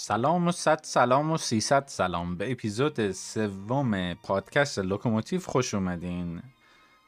سلام 0.00 0.48
و 0.48 0.52
صد 0.52 0.80
سلام 0.82 1.32
و 1.32 1.36
سیصد 1.36 1.84
سلام. 1.86 2.36
به 2.36 2.52
اپیزود 2.52 3.12
سوم 3.12 4.14
پادکست 4.14 4.78
لوکوموتیو 4.78 5.40
خوش 5.40 5.74
اومدین. 5.74 6.42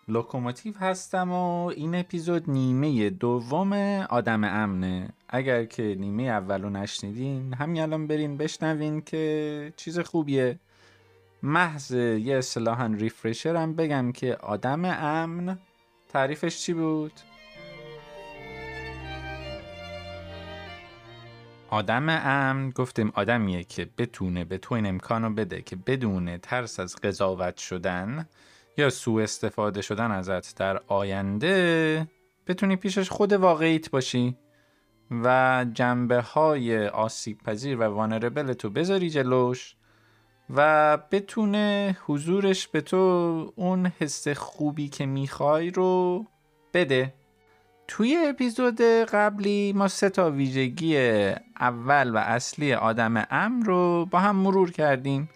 لوکوموتیو 0.08 0.74
هستم 0.78 1.32
و 1.32 1.64
این 1.67 1.95
اپیزود 1.95 2.50
نیمه 2.50 3.10
دوم 3.10 3.72
آدم 4.10 4.45
امنه. 4.45 5.08
اگر 5.28 5.64
که 5.64 5.96
نیمه 5.99 6.22
اولو 6.22 6.71
نشنیدین 6.71 7.54
همین 7.54 7.82
الان 7.82 8.06
برین 8.06 8.37
بشنوین 8.37 9.00
که 9.00 9.72
چیز 9.77 9.99
خوبیه. 9.99 10.59
محض 11.42 11.91
یه 11.91 12.36
اصطلاحا 12.36 12.86
refresher 12.87 13.56
هم 13.56 13.74
بگم 13.74 14.13
که 14.13 14.36
آدم 14.36 14.85
امن 14.85 15.59
تعریفش 16.09 16.59
چی 16.59 16.72
بود؟ 16.72 17.12
آدم 21.70 22.09
امن 22.09 22.70
گفتیم 22.70 23.12
آدمیه 23.15 23.65
که 23.65 23.88
بتونه 23.98 24.45
به 24.45 24.59
تو 24.59 24.74
این 24.74 24.87
امکانو 24.87 25.30
بده 25.30 25.62
که 25.62 25.77
بدون 25.77 26.37
ترس 26.37 26.80
از 26.80 26.96
قضاوت 26.96 27.56
شدن 27.56 28.27
یا 28.77 28.91
سوء 28.91 29.23
استفاده 29.23 29.83
شدن 29.83 30.10
ازت 30.10 30.56
در 30.56 30.80
آینده 30.87 32.06
بتونی 32.46 32.77
پیشش 32.77 33.10
خود 33.10 33.33
واقعیت 33.33 33.91
باشی 33.91 34.37
و 35.10 35.66
جنبه 35.73 36.20
های 36.20 36.87
آسیب 36.88 37.38
پذیر 37.38 37.79
و 37.79 37.82
وانربل 37.82 38.52
تو 38.52 38.71
بذاری 38.71 39.10
جلوش 39.10 39.77
و 40.55 40.98
بتونه 41.10 41.96
حضورش 42.07 42.68
به 42.68 42.80
تو 42.80 42.96
اون 43.57 43.87
حس 43.98 44.29
خوبی 44.29 44.88
که 44.88 45.07
می‌خوای 45.07 45.71
رو 45.71 46.24
بده. 46.74 47.15
توی 47.90 48.16
اپیزود 48.28 48.80
قبلی 48.80 49.73
ما 49.73 49.88
سه 49.88 50.10
تا 50.10 50.30
ویژگی 50.30 50.96
اول 51.60 52.10
و 52.10 52.16
اصلی 52.16 52.74
آدم 52.74 53.26
امن 53.30 53.62
رو 53.62 54.06
با 54.10 54.18
هم 54.18 54.37
مرور 54.37 54.70
کردیم 54.70 55.30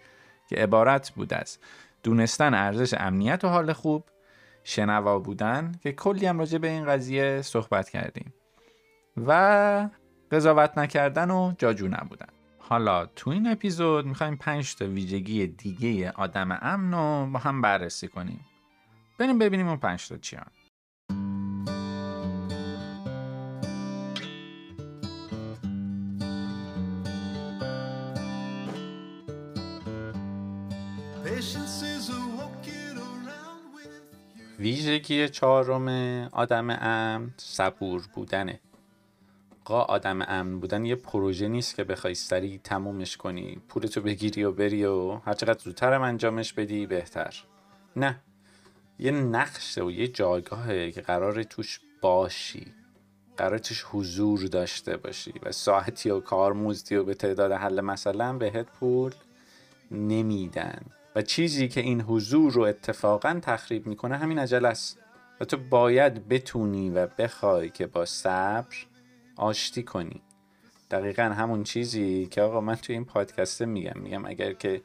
که 0.49 0.55
عبارت 0.55 1.11
بود 1.11 1.33
از 1.33 1.57
دونستن 2.03 2.53
ارزش 2.53 2.93
امنیت 2.93 3.43
و 3.43 3.47
حال 3.47 3.73
خوب 3.73 4.03
شنوا 4.63 5.19
بودن 5.19 5.71
که 5.83 5.91
کلی 5.91 6.25
هم 6.25 6.39
راجع 6.39 6.57
به 6.57 6.67
این 6.67 6.85
قضیه 6.85 7.41
صحبت 7.41 7.89
کردیم 7.89 8.33
و 9.27 9.89
قضاوت 10.31 10.77
نکردن 10.77 11.31
و 11.31 11.53
جاجو 11.57 11.87
نبودن. 11.87 12.29
حالا 12.59 13.05
تو 13.05 13.29
این 13.29 13.47
اپیزود 13.47 14.05
می‌خوایم 14.05 14.35
پنج 14.35 14.75
تا 14.75 14.85
ویژگی 14.85 15.47
دیگه 15.47 16.11
آدم 16.11 16.59
امن 16.61 16.91
رو 16.91 17.31
با 17.31 17.39
هم 17.39 17.61
بررسی 17.61 18.07
کنیم. 18.07 18.45
بریم 19.19 19.39
ببینیم 19.39 19.67
اون 19.67 19.77
پنج 19.77 20.07
تا 20.07 20.17
چیان. 20.17 20.45
ویژگی 34.59 35.29
چهارم 35.29 35.87
آدم 36.31 36.69
امن 36.69 37.33
صبور 37.37 38.07
بودنه. 38.13 38.59
قا 39.65 39.81
آدم 39.81 40.21
امن 40.21 40.59
بودن 40.59 40.85
یه 40.85 40.95
پروژه 40.95 41.47
نیست 41.47 41.75
که 41.75 41.83
بخوای 41.83 42.15
سریع 42.15 42.59
تمومش 42.63 43.17
کنی 43.17 43.61
پولتو 43.69 44.01
بگیری 44.01 44.43
و 44.43 44.51
بری 44.51 44.85
و 44.85 45.15
هرچقدر 45.15 45.59
زودترم 45.59 46.01
انجامش 46.01 46.53
بدی 46.53 46.85
بهتر. 46.85 47.43
نه 47.95 48.19
یه 48.99 49.11
نقشه 49.11 49.83
و 49.83 49.91
یه 49.91 50.07
جایگاهه 50.07 50.91
که 50.91 51.01
قرار 51.01 51.43
توش 51.43 51.79
باشی. 52.01 52.73
قرار 53.37 53.57
توش 53.57 53.85
حضور 53.91 54.45
داشته 54.45 54.97
باشی 54.97 55.33
و 55.43 55.51
ساعتی 55.51 56.09
و 56.09 56.19
کارمزدی 56.19 56.95
و 56.95 57.03
به 57.03 57.13
تعداد 57.13 57.51
حل 57.51 57.81
مثلا 57.81 58.33
بهت 58.33 58.65
پول 58.65 59.11
نمیدن. 59.91 60.94
و 61.15 61.21
چیزی 61.21 61.67
که 61.67 61.81
این 61.81 62.01
حضور 62.01 62.51
رو 62.51 62.61
اتفاقا 62.61 63.39
تخریب 63.41 63.87
می‌کنه 63.87 64.17
همین 64.17 64.39
عجله 64.39 64.67
است. 64.67 64.99
و 65.39 65.45
تو 65.45 65.57
باید 65.57 66.27
بتونی 66.27 66.89
و 66.89 67.07
بخوای 67.07 67.69
که 67.69 67.87
با 67.87 68.05
صبر 68.05 68.75
آشتی 69.35 69.83
کنی. 69.83 70.21
دقیقا 70.91 71.23
همون 71.23 71.63
چیزی 71.63 72.27
که 72.31 72.41
آقا 72.41 72.61
من 72.61 72.75
توی 72.75 72.95
این 72.95 73.05
پادکسته 73.05 73.65
میگم. 73.65 73.99
میگم 74.01 74.25
اگر 74.25 74.53
که 74.53 74.81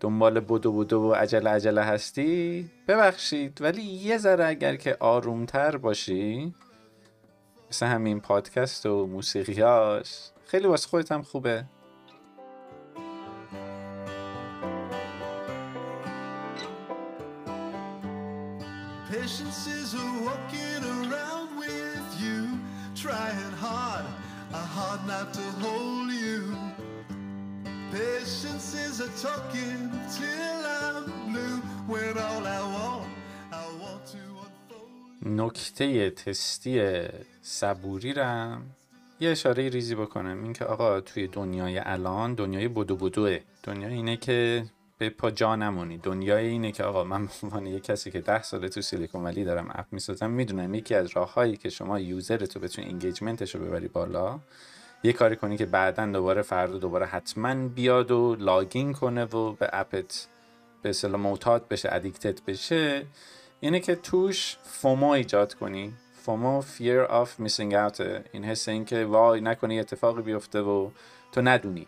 دنبال 0.00 0.40
بدو 0.40 0.72
بدو 0.72 1.00
و 1.00 1.12
عجله 1.12 1.50
عجله 1.50 1.82
هستی 1.82 2.70
ببخشید. 2.88 3.62
ولی 3.62 3.82
یه 3.82 4.18
ذره 4.18 4.46
اگر 4.46 4.76
که 4.76 4.96
آرومتر 5.00 5.76
باشی 5.76 6.54
مثل 7.70 7.86
همین 7.86 8.20
پادکست 8.20 8.86
و 8.86 9.06
موسیقیاش 9.06 10.30
خیلی 10.46 10.66
واسه 10.66 10.88
خودت 10.88 11.12
هم 11.12 11.22
خوبه. 11.22 11.64
Is 28.94 29.00
a 29.00 29.10
talking 29.26 29.82
till 30.16 30.60
I'm 30.80 31.04
blue, 31.28 31.58
when 31.90 32.14
all 32.26 32.44
I 32.58 32.62
want, 32.74 33.10
I 33.62 33.64
want 33.82 34.02
to. 34.12 34.22
نکته 35.26 36.10
تستی 36.10 37.02
صبوری 37.42 38.12
رم 38.12 38.62
یه 39.20 39.30
اشاره 39.30 39.68
ریزی 39.68 39.94
بکنم. 39.94 40.42
اینکه 40.42 40.64
آقا 40.64 41.00
توی 41.00 41.26
دنیای 41.26 41.78
الان 41.78 42.34
دنیای 42.34 42.68
بدو 42.68 42.96
بدوه. 42.96 43.38
دنیا 43.62 43.88
اینه 43.88 44.16
که 44.16 44.64
به 44.98 45.10
پا 45.10 45.30
جا 45.30 45.56
نمونی. 45.56 45.98
دنیای 45.98 46.46
اینه 46.46 46.72
که 46.72 46.84
آقا 46.84 47.04
من 47.04 47.26
به 47.26 47.32
عنوان 47.42 47.66
یه 47.66 47.80
کسی 47.80 48.10
که 48.10 48.20
ده 48.20 48.42
ساله 48.42 48.68
تو 48.68 48.82
سیلیکون 48.82 49.24
ولی 49.24 49.44
دارم 49.44 49.70
اپ 49.74 49.86
می‌سازم 49.92 50.30
می‌دونم 50.30 50.74
یکی 50.74 50.94
از 50.94 51.10
راههایی 51.16 51.56
که 51.56 51.68
شما 51.70 52.00
یوزر 52.00 52.46
تو 52.46 52.60
بتونی 52.60 52.88
انگیجمنتش 52.88 53.54
رو 53.54 53.64
ببری 53.64 53.88
بالا. 53.88 54.40
یه 55.04 55.12
کاری 55.12 55.36
کنی 55.36 55.56
که 55.56 55.66
بعدا 55.66 56.06
دوباره 56.06 56.42
فردا 56.42 56.78
دوباره 56.78 57.06
حتما 57.06 57.68
بیاد 57.68 58.10
و 58.10 58.36
لاگین 58.38 58.92
کنه 58.92 59.24
و 59.24 59.52
به 59.52 59.70
اپت 59.72 60.26
به 60.82 60.88
اصطلاح 60.88 61.20
معتاد 61.20 61.68
بشه 61.68 61.88
ادیکتد 61.92 62.44
بشه. 62.44 63.06
اینه 63.60 63.80
که 63.80 63.94
توش 63.94 64.56
فومو 64.62 65.08
ایجاد 65.08 65.54
کنی. 65.54 65.92
فومو 66.22 66.62
fear 66.62 67.10
of 67.10 67.44
missing 67.46 67.72
out. 67.72 68.00
این 68.32 68.44
حس 68.44 68.68
این 68.68 68.84
که 68.84 69.04
وای 69.04 69.40
نکنی 69.40 69.80
اتفاقی 69.80 70.22
بیفته 70.22 70.60
و 70.60 70.90
تو 71.32 71.42
ندونی. 71.42 71.86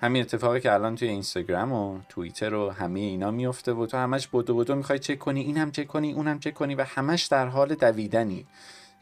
همین 0.00 0.22
اتفاقی 0.22 0.60
که 0.60 0.72
الان 0.72 0.96
توی 0.96 1.08
اینستاگرام 1.08 1.72
و 1.72 2.00
توییتر 2.08 2.54
و 2.54 2.70
همه 2.70 3.00
اینا 3.00 3.30
میفته 3.30 3.72
و 3.72 3.86
تو 3.86 3.96
همش 3.96 4.28
بدو 4.28 4.56
بدو 4.56 4.74
می‌خوای 4.74 4.98
چک 4.98 5.18
کنی 5.18 5.40
این 5.40 5.56
هم 5.56 5.70
چک 5.70 5.86
کنی 5.86 6.12
اون 6.12 6.28
هم 6.28 6.38
چک 6.38 6.54
کنی 6.54 6.74
و 6.74 6.84
همش 6.84 7.26
در 7.26 7.46
حال 7.46 7.74
دویدنی. 7.74 8.46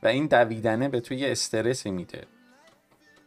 و 0.03 0.07
این 0.07 0.27
دویدنه 0.27 0.89
به 0.89 1.01
تو 1.01 1.15
یه 1.15 1.33
استرسی 1.33 1.91
میده. 1.91 2.27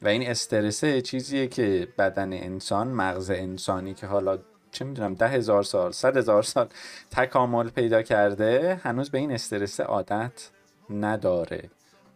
و 0.01 0.07
این 0.07 0.29
استرسه 0.29 1.01
چیزیه 1.01 1.47
که 1.47 1.87
بدن 1.97 2.33
انسان 2.33 2.87
مغز 2.87 3.31
انسانی 3.31 3.93
که 3.93 4.07
حالا 4.07 4.39
چه 4.71 4.85
می‌دونم 4.85 5.13
ده 5.13 5.27
هزار 5.27 5.63
سال 5.63 5.91
صد 5.91 6.17
هزار 6.17 6.43
سال 6.43 6.67
تکامل 7.11 7.69
پیدا 7.69 8.01
کرده 8.01 8.81
هنوز 8.83 9.09
به 9.09 9.17
این 9.17 9.31
استرس 9.31 9.79
عادت 9.79 10.49
نداره. 10.89 11.69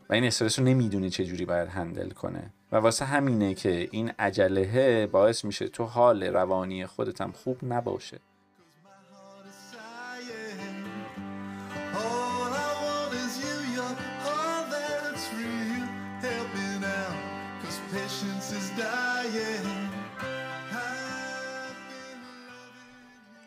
و 0.10 0.14
این 0.14 0.24
استرس 0.24 0.60
رو 0.60 0.66
نمی‌دونه 0.66 1.10
چجوری 1.10 1.46
باید 1.46 1.70
هندل 1.70 2.10
کنه. 2.10 2.54
و 2.72 2.78
واسه 2.78 3.06
همینه 3.06 3.54
که 3.54 3.88
این 3.92 4.12
عجله 4.20 5.08
باعث 5.08 5.46
میشه 5.46 5.68
تو 5.68 5.84
حال 5.84 6.24
روانی 6.24 6.86
خودت 6.86 7.22
هم 7.22 7.32
خوب 7.32 7.58
نباشه. 7.64 8.20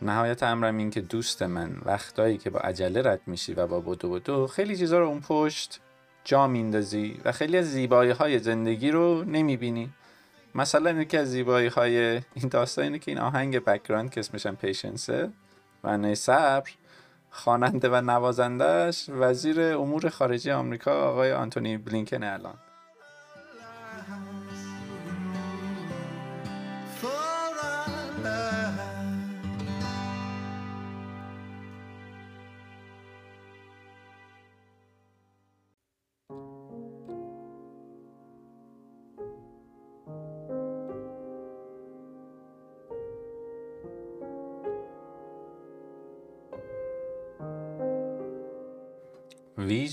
نهایت 0.05 0.43
امرم 0.43 0.77
این 0.77 0.91
که 0.91 1.01
دوست 1.01 1.43
من 1.43 1.77
وقتایی 1.85 2.39
که 2.39 2.51
با 2.51 2.61
عجله 2.61 3.03
رد 3.03 3.21
میشی 3.27 3.55
و 3.55 3.67
با 3.67 3.81
بدو 3.81 4.11
بدو 4.11 4.47
خیلی 4.47 4.77
چیزا 4.77 4.99
رو 4.99 5.06
اون 5.06 5.21
پشت 5.21 5.81
جا 6.25 6.47
میندازی 6.47 7.21
و 7.25 7.33
خیلی 7.33 7.56
از 7.56 7.71
زیبایی 7.73 8.11
های 8.11 8.39
زندگی 8.39 8.91
رو 8.91 9.25
نمی‌بینی. 9.25 9.91
مثلا 10.55 10.91
یکی 10.91 11.17
از 11.17 11.31
زیبایی 11.31 11.69
های 11.69 12.11
این 12.35 12.49
داستان 12.51 12.85
اینه 12.85 12.99
که 12.99 13.11
این 13.11 13.21
آهنگ 13.21 13.59
background 13.59 14.11
که 14.11 14.21
اسمش 14.21 14.47
هم 14.47 14.56
patience 14.56 15.22
ه 15.22 15.31
و 15.85 16.15
صبر 16.15 16.71
خواننده 17.31 17.89
و 17.89 18.00
نوازندهش 18.00 19.07
وزیر 19.09 19.61
امور 19.61 20.09
خارجه 20.09 20.50
آمریکا 20.50 20.93
آقای 20.93 21.33
آنتونی 21.33 21.77
بلینکن 21.77 22.23
الان. 22.23 22.55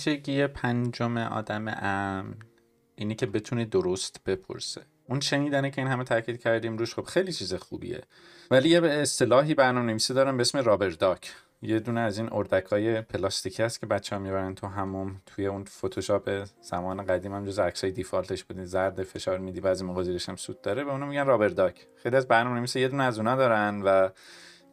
ویژگی 0.07 0.47
پنجم 0.47 1.17
آدم 1.17 1.67
امن 1.67 2.35
اینه 2.95 3.15
که 3.15 3.25
بتونه 3.25 3.65
درست 3.65 4.23
بپرسه. 4.25 4.81
اون 5.09 5.19
شنیدنه 5.19 5.71
که 5.71 5.81
این 5.81 5.91
همه 5.91 6.03
تاکید 6.03 6.41
کردیم 6.41 6.77
روش 6.77 6.93
خب 6.93 7.03
خیلی 7.03 7.33
چیز 7.33 7.53
خوبیه. 7.53 8.01
ولی 8.51 8.69
یه 8.69 8.81
اصطلاحی 8.81 9.55
برنامه 9.55 9.85
نویسی 9.85 10.13
دارن 10.13 10.37
به 10.37 10.41
اسم 10.41 10.57
rubber 10.57 11.03
duck 11.03 11.33
یه 11.61 11.79
دونه 11.79 11.99
از 11.99 12.17
این 12.17 12.29
اردک 12.31 12.65
های 12.65 13.01
پلاستیکی 13.01 13.63
هست 13.63 13.79
که 13.79 13.85
بچه 13.85 14.15
ها 14.15 14.21
می‌برن 14.21 14.55
تو 14.55 14.67
حموم 14.67 15.21
توی 15.25 15.45
اون 15.45 15.63
فتوشاپ 15.63 16.45
زمان 16.61 17.05
قدیم 17.05 17.33
هم 17.33 17.45
جز 17.45 17.59
عکس 17.59 17.83
های 17.83 17.93
default 17.93 18.32
ش 18.32 18.43
بود 18.43 18.56
این 18.56 18.65
زرد 18.65 19.03
فشار 19.03 19.37
میدی 19.37 19.61
بعضی 19.61 19.85
موقع 19.85 20.17
هم 20.27 20.35
سوت 20.35 20.61
داره. 20.61 20.83
به 20.83 20.91
اونو 20.91 21.05
میگن 21.05 21.25
rubber 21.25 21.62
duck 21.62 21.87
خیلی 22.03 22.15
از 22.15 22.27
برنامه 22.27 22.57
نویسی 22.57 22.79
یه 22.79 22.87
دونه 22.87 23.03
از 23.03 23.17
اونا 23.17 23.35
دارن 23.35 23.81
و 23.85 24.09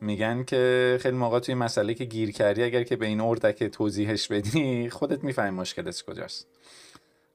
میگن 0.01 0.45
که 0.45 0.99
خیلی 1.01 1.17
موقع 1.17 1.39
توی 1.41 1.55
مسئله 1.55 1.95
که 1.95 2.05
گیر 2.05 2.31
کردی 2.33 2.63
اگر 2.63 2.83
که 2.83 2.97
به 2.97 3.07
این 3.07 3.21
اردک 3.21 3.65
توضیحش 3.65 4.29
بدی 4.29 4.91
خودت 4.91 5.25
می‌فهمی 5.25 5.51
مشکلت 5.51 6.03
کجاست. 6.03 6.49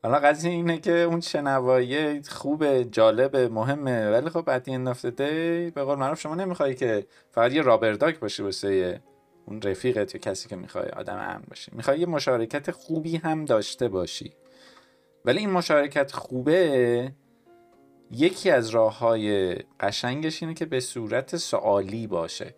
حالا 0.03 0.19
قضیه 0.19 0.51
اینه 0.51 0.77
که 0.77 0.91
اون 0.91 1.21
شنوایی 1.21 2.21
خوب 2.21 2.81
جالب 2.91 3.35
مهمه 3.35 4.09
ولی 4.11 4.29
خب 4.29 4.41
بعد 4.41 4.63
این 4.69 4.83
نفته 4.83 5.71
به 5.75 5.83
قول 5.83 5.97
معروف 5.97 6.21
شما 6.21 6.35
نمی‌خوای 6.35 6.75
که 6.75 7.05
فقط 7.31 7.53
یه 7.53 7.61
rubber 7.61 7.96
duck 7.96 8.19
باشی 8.19 8.43
واسه 8.43 9.01
اون 9.45 9.61
رفیقت 9.61 10.15
یا 10.15 10.21
کسی 10.21 10.49
که 10.49 10.55
می‌خوای 10.55 10.89
آدم 10.89 11.15
امن 11.15 11.43
باشی. 11.49 11.71
می‌خوای 11.75 11.99
یه 11.99 12.05
مشارکت 12.05 12.71
خوبی 12.71 13.17
هم 13.17 13.45
داشته 13.45 13.87
باشی. 13.87 14.33
ولی 15.25 15.39
این 15.39 15.49
مشارکت 15.49 16.11
خوبه 16.11 17.11
یکی 18.15 18.49
از 18.51 18.69
راه 18.69 18.99
های 18.99 19.55
قشنگش 19.79 20.43
اینه 20.43 20.55
که 20.55 20.65
به 20.65 20.79
صورت 20.79 21.37
سوالی 21.37 22.07
باشه. 22.07 22.55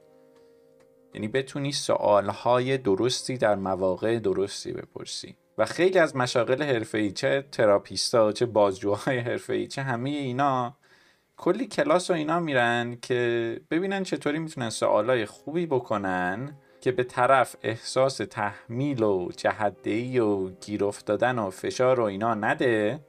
یعنی 1.13 1.27
بتونی 1.27 1.71
سوالهای 1.71 2.77
درستی 2.77 3.37
در 3.37 3.55
مواقع 3.55 4.19
درستی 4.19 4.71
بپرسی. 4.71 5.35
و 5.57 5.65
خیلی 5.65 5.99
از 5.99 6.15
مشاغل 6.15 6.63
حرفه‌ای 6.63 7.11
چه 7.11 7.45
تراپیستا 7.51 8.31
چه 8.31 8.45
بازجوهای 8.45 9.19
حرفه‌ای 9.19 9.67
چه 9.67 9.81
همه 9.81 10.09
اینا 10.09 10.77
کلی 11.37 11.67
کلاس 11.67 12.09
و 12.09 12.13
اینا 12.13 12.39
میرن 12.39 12.97
که 13.01 13.61
ببینن 13.71 14.03
چطوری 14.03 14.39
می‌تونن 14.39 14.69
سوالای 14.69 15.25
خوبی 15.25 15.65
بکنن 15.65 16.57
که 16.81 16.91
به 16.91 17.03
طرف 17.03 17.55
احساس 17.63 18.17
تحمیل 18.17 19.03
و 19.03 19.29
جهدهی 19.37 20.19
و 20.19 20.49
گیر 20.49 20.85
افتادن 20.85 21.39
و 21.39 21.49
فشار 21.49 21.99
و 21.99 22.03
اینا 22.03 22.33
نده. 22.33 22.99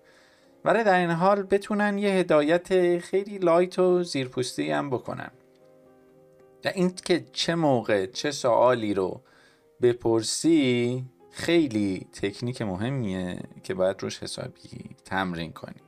ولی 0.67 0.85
در 0.85 0.99
این 0.99 1.11
حال 1.11 1.43
بتونن 1.43 1.99
یه 1.99 2.11
هدایت 2.11 2.99
خیلی 2.99 3.39
لایت 3.39 3.79
و 3.79 4.03
زیرپوستی 4.03 4.71
هم 4.71 4.91
بکنن. 4.91 5.31
و 6.65 6.69
این 6.75 6.95
که 7.05 7.25
چه 7.33 7.55
موقع 7.55 8.07
چه 8.07 8.31
سوالی 8.31 8.95
رو 8.95 9.21
بپرسی 9.83 11.05
خیلی 11.31 12.07
تکنیک 12.13 12.63
مهمیه 12.63 13.39
که 13.63 13.75
باید 13.75 14.03
روش 14.03 14.23
حسابی 14.23 14.97
تمرین 15.05 15.53
کنی. 15.53 15.86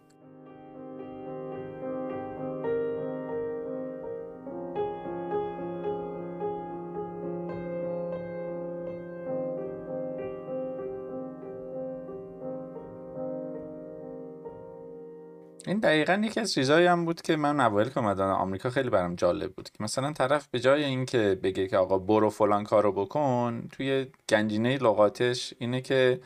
این 15.69 15.79
دقیقا 15.79 16.23
یکی 16.25 16.41
از 16.41 16.53
چیزهایی 16.53 16.87
هم 16.87 17.05
بود 17.05 17.23
که 17.23 17.37
من 17.37 17.61
اوایل 17.61 17.89
که 17.89 17.99
اومدم 17.99 18.29
آمریکا 18.29 18.71
خیلی 18.71 18.91
برام 18.91 19.15
جالب 19.15 19.53
بود 19.53 19.71
که 19.71 19.83
مثلا 19.85 20.13
طرف 20.13 20.49
به 20.51 20.61
جای 20.61 20.85
اینکه 20.85 21.39
بگه 21.43 21.69
که 21.69 21.77
آقا 21.77 21.99
برو 21.99 22.31
فلان 22.31 22.65
کارو 22.65 22.93
بکن 22.93 23.69
توی 23.73 24.07
گنجینه 24.29 24.79
لغاتش 24.79 25.55
اینه 25.59 25.81
که 25.81 26.21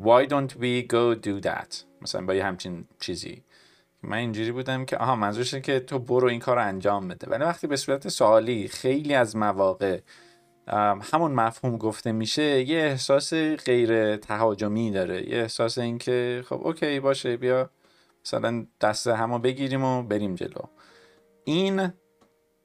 why 0.00 0.26
don't 0.26 0.52
we 0.52 0.92
go 0.92 1.26
do 1.26 1.46
that? 1.46 1.84
مثلا 2.02 2.26
با 2.26 2.34
یه 2.34 2.44
همچین 2.44 2.84
چیزی. 3.00 3.42
من 4.02 4.16
اینجوری 4.16 4.52
بودم 4.52 4.84
که 4.84 4.96
آها 4.96 5.16
منظورش 5.16 5.54
که 5.54 5.80
تو 5.80 5.98
برو 5.98 6.28
این 6.28 6.40
کار 6.40 6.56
رو 6.56 6.62
انجام 6.62 7.08
بده. 7.08 7.30
ولی 7.30 7.44
وقتی 7.44 7.66
به 7.66 7.76
صورت 7.76 8.08
سوالی 8.08 8.68
خیلی 8.68 9.14
از 9.14 9.36
مواقع 9.36 10.00
همون 11.12 11.32
مفهوم 11.32 11.76
گفته 11.76 12.12
میشه 12.12 12.62
یه 12.62 12.78
احساس 12.78 13.34
غیر 13.34 14.16
تهاجمی 14.16 14.90
داره. 14.90 15.30
یه 15.30 15.38
احساس 15.38 15.78
اینکه 15.78 16.44
خب 16.48 16.66
اوکی 16.66 17.00
باشه 17.00 17.36
بیا. 17.36 17.70
مثلا 18.24 18.66
دست 18.80 19.06
همو 19.06 19.38
بگیریم 19.38 19.84
و 19.84 20.02
بریم 20.02 20.34
جلو. 20.34 20.62
این 21.44 21.92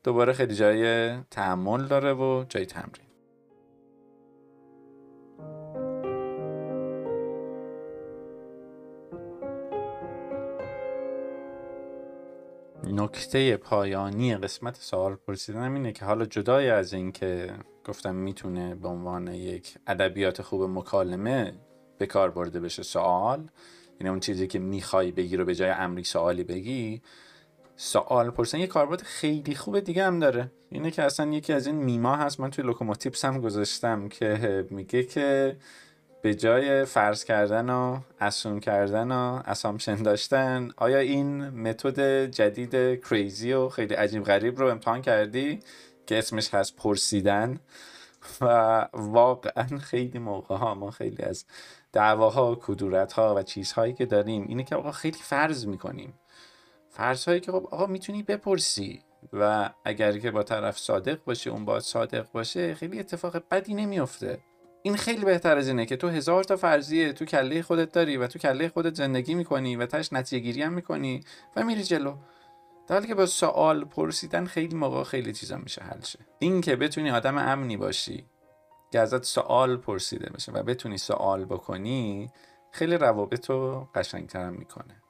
دوباره 0.04 0.34
خیلی 0.34 0.56
جای 0.56 1.12
تحمل 1.24 1.88
داره 1.88 2.14
و 2.14 2.46
جای 2.50 2.66
تمرین. 2.66 3.06
نکته 12.84 13.58
پایانی 13.58 14.36
قسمت 14.36 14.76
سوال 14.76 15.16
پرسیدن 15.16 15.74
اینه 15.74 15.92
که 15.92 16.06
حالا 16.06 16.26
جدای 16.26 16.70
از 16.70 16.94
اینکه 16.94 17.54
گفتم 17.86 18.16
می‌تونه 18.16 18.76
به 18.76 18.88
عنوان 18.88 19.28
یک 19.28 19.78
ادبیات 19.88 20.42
خوب 20.42 20.64
مکالمه 20.64 21.54
به 21.98 22.06
کار 22.06 22.32
برده 22.32 22.60
بشه 22.60 22.84
سوال 22.84 23.50
یعنی 24.00 24.10
اون 24.10 24.20
چیزی 24.20 24.48
که 24.48 24.60
می‌خوای 24.60 25.12
بگی 25.12 25.38
رو 25.38 25.46
به 25.46 25.56
جای 25.56 25.70
امری 25.70 26.04
سوالی 26.04 26.44
بگی 26.44 27.02
سوال 27.76 28.30
پرسیدن 28.30 28.60
یه 28.60 28.68
کاربرد 28.68 29.02
خیلی 29.02 29.56
خوب 29.56 29.80
دیگه 29.80 30.06
هم 30.06 30.20
داره. 30.20 30.52
اینه 30.70 30.92
که 30.92 31.04
اصلا 31.04 31.32
یکی 31.32 31.54
از 31.54 31.68
این 31.68 31.76
میما 31.76 32.16
هست. 32.16 32.40
من 32.40 32.52
توی 32.52 32.64
لوکوموتیپس 32.64 33.26
هم 33.26 33.42
گذاشتم 33.42 34.10
که 34.10 34.66
میگه 34.70 35.04
که 35.04 35.58
به 36.22 36.36
جای 36.36 36.86
فرض 36.86 37.24
کردن 37.24 37.70
و 37.70 38.00
assume 38.22 38.60
کردن 38.60 39.12
و 39.12 39.42
assumption 39.46 39.96
داشتن 39.96 40.70
آیا 40.78 40.98
این 40.98 41.50
متد 41.50 42.26
جدید 42.26 43.02
crazy 43.02 43.54
و 43.54 43.70
خیلی 43.70 43.94
عجیب 43.94 44.24
غریب 44.24 44.60
رو 44.60 44.68
امتحان 44.68 45.02
کردی؟ 45.02 45.60
که 46.08 46.18
اسمش 46.18 46.54
هست 46.54 46.76
پرسیدن. 46.76 47.60
و 48.42 48.88
واقعا 48.94 49.78
خیلی 49.78 50.20
موقع 50.20 50.56
ها 50.56 50.76
ما 50.76 50.92
خیلی 50.92 51.24
از 51.24 51.46
دعواها 51.94 52.56
کدورت 52.56 53.14
ها 53.14 53.36
و 53.36 53.44
چیزهایی 53.44 53.94
که 53.94 54.06
داریم 54.06 54.46
اینه 54.48 54.64
که 54.64 54.76
آقا 54.76 54.92
خیلی 54.92 55.18
فرض 55.18 55.68
می‌کنیم. 55.68 56.14
فرض 56.90 57.26
هایی 57.26 57.40
که 57.40 57.52
خب 57.52 57.68
آقا 57.72 57.86
می‌تونی 57.86 58.24
بپرسی 58.24 59.02
و 59.34 59.70
اگر 59.86 60.18
که 60.18 60.32
با 60.32 60.44
طرف 60.44 60.78
صادق 60.78 61.24
باشه 61.24 61.50
اون 61.50 61.66
با 61.66 61.80
صادق 61.80 62.32
باشه 62.32 62.74
خیلی 62.76 63.00
اتفاق 63.00 63.44
بدی 63.52 63.74
نمیافته. 63.74 64.40
این 64.84 64.96
خیلی 64.96 65.26
بهتر 65.26 65.58
از 65.58 65.68
اینه 65.68 65.86
که 65.86 65.98
تو 65.98 66.08
هزار 66.08 66.44
تا 66.44 66.56
فرضیه 66.56 67.14
تو 67.14 67.26
کله 67.26 67.62
خودت 67.62 67.92
داری 67.92 68.18
و 68.18 68.28
تو 68.28 68.40
کله 68.40 68.70
خودت 68.70 68.96
زندگی 68.96 69.34
می‌کنی 69.34 69.76
و 69.76 69.86
تش 69.86 70.14
نتیجه 70.14 70.40
گیری 70.44 70.62
هم 70.62 70.74
می‌کنی 70.74 71.24
و 71.56 71.64
میری 71.64 71.84
جلو. 71.84 72.16
در 72.88 73.06
که 73.06 73.16
با 73.16 73.26
سوال 73.26 73.86
پرسیدن 73.86 74.46
خیلی 74.46 74.76
موقع 74.76 75.04
خیلی 75.04 75.34
چیزا 75.34 75.58
میشه 75.58 75.84
حل 75.84 76.02
شه. 76.02 76.20
این 76.40 76.62
که 76.62 76.76
بتونی 76.76 77.12
آدم 77.12 77.38
امنی 77.38 77.78
باشی. 77.78 78.26
که 78.92 79.00
ازت 79.00 79.24
سوال 79.24 79.78
پرسیده 79.78 80.30
بشه 80.30 80.52
و 80.52 80.64
بتونی 80.64 80.98
سوال 80.98 81.46
بکنی 81.46 82.32
خیلی 82.72 82.98
روابط 82.98 83.50
رو 83.50 83.88
قشنگتر 83.96 84.50
می‌کنه. 84.50 85.04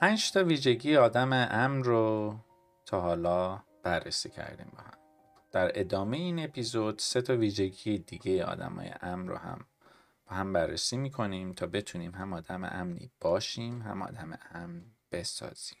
پنج 0.00 0.32
تا 0.32 0.44
ویژگی 0.44 0.96
آدم 0.96 1.32
امن 1.32 1.84
رو 1.84 2.34
تا 2.86 3.00
حالا 3.00 3.62
بررسی 3.82 4.30
کردیم 4.30 4.72
با 4.76 4.82
هم. 4.82 4.89
در 5.52 5.80
ادامه 5.80 6.16
این 6.16 6.44
اپیزود 6.44 6.98
سه 6.98 7.22
تا 7.22 7.36
ویژگی 7.36 7.98
دیگه 7.98 8.44
آدمای 8.44 8.90
امن 9.02 9.28
رو 9.28 9.36
هم 9.36 9.66
با 10.26 10.36
هم 10.36 10.52
بررسی 10.52 10.96
می‌کنیم 10.96 11.52
تا 11.52 11.66
بتونیم 11.66 12.12
هم 12.14 12.32
آدم 12.32 12.64
امنی 12.64 13.10
باشیم 13.20 13.82
هم 13.82 14.02
آدم 14.02 14.38
امن 14.52 14.82
بسازیم. 15.12 15.78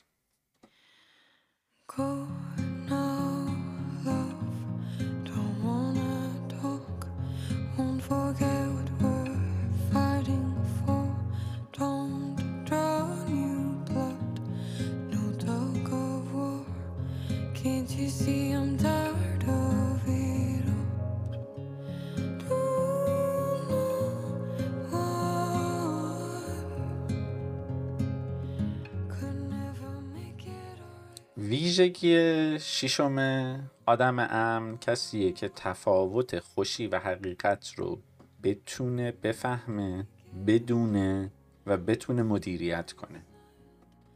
ویژگی 31.80 32.58
ششم 32.58 33.70
آدم 33.86 34.18
امن 34.18 34.78
کسیه 34.78 35.32
که 35.32 35.48
تفاوت 35.48 36.38
خوشی 36.38 36.86
و 36.86 36.98
حقیقت 36.98 37.72
رو 37.76 37.98
بتونه 38.42 39.12
بفهمه 39.12 40.06
بدونه 40.46 41.30
و 41.66 41.76
بتونه 41.76 42.22
مدیریت 42.22 42.92
کنه. 42.92 43.22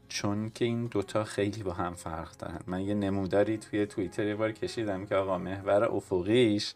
چون 0.07 0.49
که 0.49 0.65
این 0.65 0.85
دوتا 0.85 1.23
خیلی 1.23 1.63
با 1.63 1.73
هم 1.73 1.93
فرق 1.93 2.37
دارن. 2.37 2.59
من 2.67 2.81
یه 2.81 2.93
نموداری 2.93 3.57
توی 3.57 3.85
توییتر 3.85 4.27
یه 4.27 4.35
بار 4.35 4.51
کشیدم 4.51 5.05
که 5.05 5.15
آقا 5.15 5.37
محور 5.37 5.83
افقیش 5.83 6.73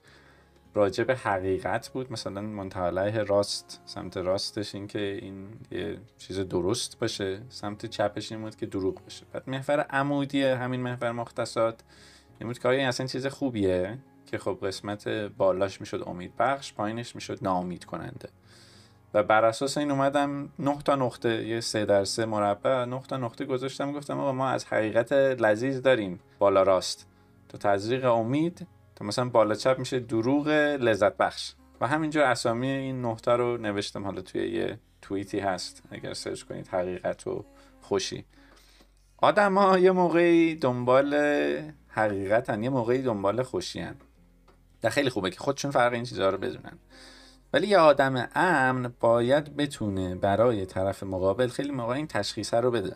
راجع 0.74 1.04
به 1.04 1.16
حقیقت 1.16 1.90
بود. 1.90 2.12
مثلا 2.12 2.42
منتهاله 2.42 3.24
راست 3.24 3.82
سمت 3.86 4.18
راستش 4.18 4.76
این 4.76 4.88
که 4.88 5.00
این 5.00 5.48
یه 5.72 5.98
چیز 6.18 6.40
درست 6.40 7.00
باشه 7.00 7.42
سمت 7.50 7.86
چپش 7.86 8.32
این 8.32 8.42
بود 8.42 8.56
که 8.56 8.66
دروغ 8.66 9.04
باشه. 9.04 9.26
بعد 9.34 9.50
محور 9.50 9.80
عمودی 9.80 10.44
همین 10.44 10.82
محور 10.82 11.12
مختصات 11.12 11.84
این 12.40 12.50
بود 12.50 12.60
که 12.60 12.70
این 12.70 12.88
اصلا 12.88 13.08
چیز 13.08 13.28
خوبیه 13.28 13.98
که 14.26 14.38
خب 14.38 14.58
قسمت 14.62 15.08
بالاش 15.10 15.82
می‌شد 15.82 16.04
امید 16.08 16.34
بخش 16.40 16.74
پایینش 16.74 17.16
می‌شد 17.16 17.40
ناامید 17.42 17.86
کننده. 17.86 18.30
و 19.14 19.24
بر 19.24 19.46
اساس 19.46 19.78
این 19.78 19.92
اومدم 19.92 20.50
نه 20.60 20.78
تا 20.86 20.96
نقطه 20.96 21.48
یه 21.48 21.60
سه 21.60 21.86
در 21.86 22.04
سه 22.04 22.26
مربع 22.26 22.86
نه 22.86 23.02
تا 23.08 23.18
نقطه 23.18 23.46
گذاشتم 23.46 23.92
گفتم 23.92 24.20
آقا 24.20 24.32
ما 24.32 24.50
از 24.50 24.66
حقیقت 24.66 25.12
لذیذ 25.12 25.82
داریم 25.82 26.20
بالا 26.40 26.64
راست. 26.64 27.08
تو 27.50 27.58
تزریق 27.58 28.06
امید 28.06 28.68
تا 29.00 29.06
مثلا 29.06 29.30
بالا 29.30 29.56
چپ 29.56 29.80
میشه 29.80 30.00
دروغ 30.00 30.48
لذت 30.80 31.18
بخش. 31.18 31.54
و 31.82 31.88
همینجور 31.88 32.24
اسامی 32.24 32.68
این 32.68 33.06
نقطه 33.06 33.32
رو 33.32 33.58
نوشتم. 33.58 34.04
حالا 34.04 34.22
توی 34.22 34.50
یه 34.50 34.80
توییتی 35.02 35.40
هست. 35.40 35.84
اگر 35.92 36.14
سرچ 36.14 36.44
کنید 36.44 36.68
حقیقت 36.68 37.28
و 37.28 37.46
خوشی. 37.82 38.26
آدم 39.18 39.58
ها 39.58 39.80
یه 39.80 39.92
موقعی 39.92 40.56
دنبال 40.56 41.14
حقیقتن 41.88 42.64
یه 42.64 42.70
موقعی 42.70 43.02
دنبال 43.02 43.44
خوشی 43.44 43.80
هن. 43.80 43.96
در 44.82 44.90
خیلی 44.90 45.10
خوبه 45.10 45.30
که 45.30 45.40
خودشون 45.40 45.72
فرق 45.72 45.94
این 45.94 46.04
چیزها 46.04 46.30
رو 46.30 46.38
بدونن. 46.38 46.78
ولی 47.54 47.68
یه 47.68 47.78
آدم 47.78 48.30
امن 48.36 48.94
باید 49.00 49.56
بتونه 49.56 50.16
برای 50.16 50.66
طرف 50.66 51.04
مقابل 51.04 51.48
خیلی 51.48 51.72
موقع 51.72 51.94
این 51.94 52.08
تشخیصه 52.08 52.58
رو 52.58 52.72
بده. 52.72 52.96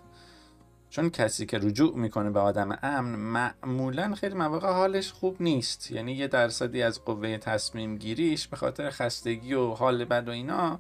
چون 0.94 1.10
کسی 1.10 1.46
که 1.46 1.58
رجوع 1.58 1.98
می‌کنه 1.98 2.30
به 2.30 2.40
آدم 2.40 2.80
امن 2.84 3.16
معمولا 3.16 4.16
خیلی 4.16 4.36
مواقع 4.36 4.72
حالش 4.72 5.12
خوب 5.12 5.38
نیست. 5.40 5.92
یعنی 5.92 6.14
یه 6.14 6.28
درصدی 6.28 6.82
از 6.82 7.06
قوه 7.06 7.38
تصمیم 7.38 7.98
گیریش 7.98 8.48
به 8.48 8.58
خاطر 8.58 8.90
خستگی 8.90 9.54
و 9.54 9.68
حال 9.70 10.06
بد 10.06 10.28
و 10.28 10.32
اینا 10.32 10.80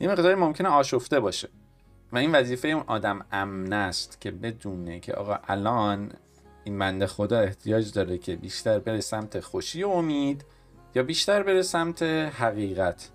یه 0.00 0.08
مقداری 0.08 0.34
ممکنه 0.34 0.68
آشفته 0.68 1.20
باشه. 1.20 1.48
و 2.12 2.18
این 2.18 2.32
وظیفه 2.32 2.68
اون 2.68 2.84
آدم 2.86 3.26
امن 3.32 3.72
است 3.72 4.20
که 4.20 4.30
بدونه 4.30 5.00
که 5.00 5.12
آقا 5.12 5.38
الان 5.48 6.12
این 6.64 6.78
بنده 6.78 7.06
خدا 7.06 7.38
احتیاج 7.38 7.92
داره 7.92 8.18
که 8.18 8.36
بیشتر 8.36 8.78
بره 8.78 9.00
سمت 9.00 9.40
خوشی 9.40 9.82
و 9.82 9.88
امید 9.88 10.44
یا 10.94 11.02
بیشتر 11.02 11.42
بره 11.42 11.62
سمت 11.62 12.02
حقیقت. 12.02 13.10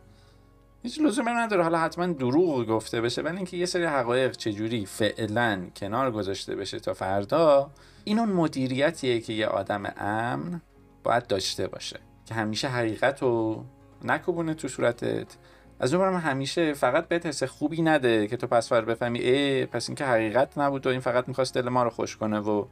هیچ 0.83 1.01
لزومی 1.01 1.31
نداره. 1.31 1.63
حالا 1.63 1.77
حتما 1.77 2.07
دروغ 2.07 2.65
گفته 2.65 3.01
بشه 3.01 3.21
ولی 3.21 3.37
اینکه 3.37 3.57
یه 3.57 3.65
سری 3.65 3.83
حقایق 3.85 4.31
چجوری 4.31 4.85
فعلا 4.85 5.65
کنار 5.75 6.11
گذاشته 6.11 6.55
بشه 6.55 6.79
تا 6.79 6.93
فردا 6.93 7.71
این 8.03 8.19
اون 8.19 8.29
مدیریتیه 8.29 9.19
که 9.19 9.33
یه 9.33 9.47
آدم 9.47 9.93
امن 9.97 10.61
باید 11.03 11.27
داشته 11.27 11.67
باشه 11.67 11.99
که 12.25 12.33
همیشه 12.33 12.67
حقیقت 12.67 13.21
رو 13.21 13.65
نکوبونه 14.03 14.53
تو 14.53 14.67
صورتت. 14.67 15.37
از 15.79 15.93
اون 15.93 16.15
همیشه 16.15 16.73
فقط 16.73 17.07
بهت 17.07 17.25
حس 17.25 17.43
خوبی 17.43 17.81
نده 17.81 18.27
که 18.27 18.37
تو 18.37 18.47
پس 18.47 18.69
فر 18.69 18.81
بفهمی 18.81 19.19
ای 19.19 19.65
پس 19.65 19.89
اینکه 19.89 20.05
حقیقت 20.05 20.57
نبود 20.57 20.87
و 20.87 20.89
این 20.89 20.99
فقط 20.99 21.27
می‌خواست 21.27 21.53
دل 21.53 21.69
ما 21.69 21.83
رو 21.83 21.89
خوش 21.89 22.17
کنه 22.17 22.39
و 22.39 22.65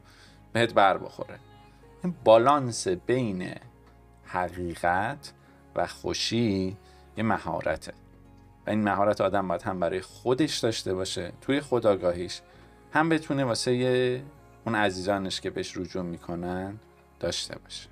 بهت 0.52 0.74
بر 0.74 0.98
بخوره. 0.98 1.38
این 2.04 2.14
بالانس 2.24 2.88
بین 2.88 3.54
حقیقت 4.24 5.32
و 5.76 5.86
خوشی 5.86 6.76
یه 7.16 7.24
مهارته. 7.24 7.92
و 8.66 8.70
این 8.70 8.82
مهارت 8.82 9.20
آدم 9.20 9.48
باید 9.48 9.62
هم 9.62 9.80
برای 9.80 10.00
خودش 10.00 10.58
داشته 10.58 10.94
باشه 10.94 11.32
توی 11.40 11.60
خداگاهیش 11.60 12.40
هم 12.92 13.08
بتونه 13.08 13.44
واسه 13.44 14.22
اون 14.66 14.74
عزیزانش 14.74 15.40
که 15.40 15.50
بهش 15.50 15.76
رجوع 15.76 16.02
می‌کنن 16.02 16.78
داشته 17.20 17.58
باشه. 17.58 17.91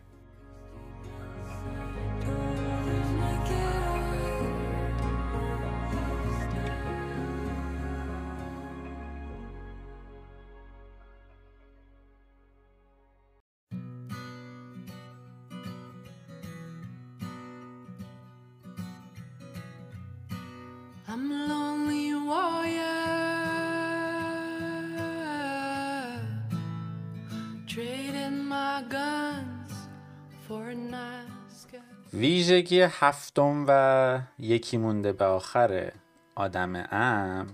ویژگی 32.13 32.81
هفتم 32.81 33.65
و 33.69 34.21
یکی 34.39 34.77
مونده 34.77 35.13
به 35.13 35.25
آخر 35.25 35.93
آدم 36.35 36.77
امن 36.77 37.47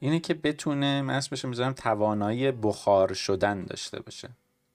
اینه 0.00 0.20
که 0.20 0.34
بتونه 0.34 1.02
من 1.02 1.20
بشه 1.32 1.48
می‌ذارم 1.48 1.72
توانایی 1.72 2.52
بخار 2.52 3.14
شدن 3.14 3.64
داشته 3.64 4.00
باشه 4.00 4.28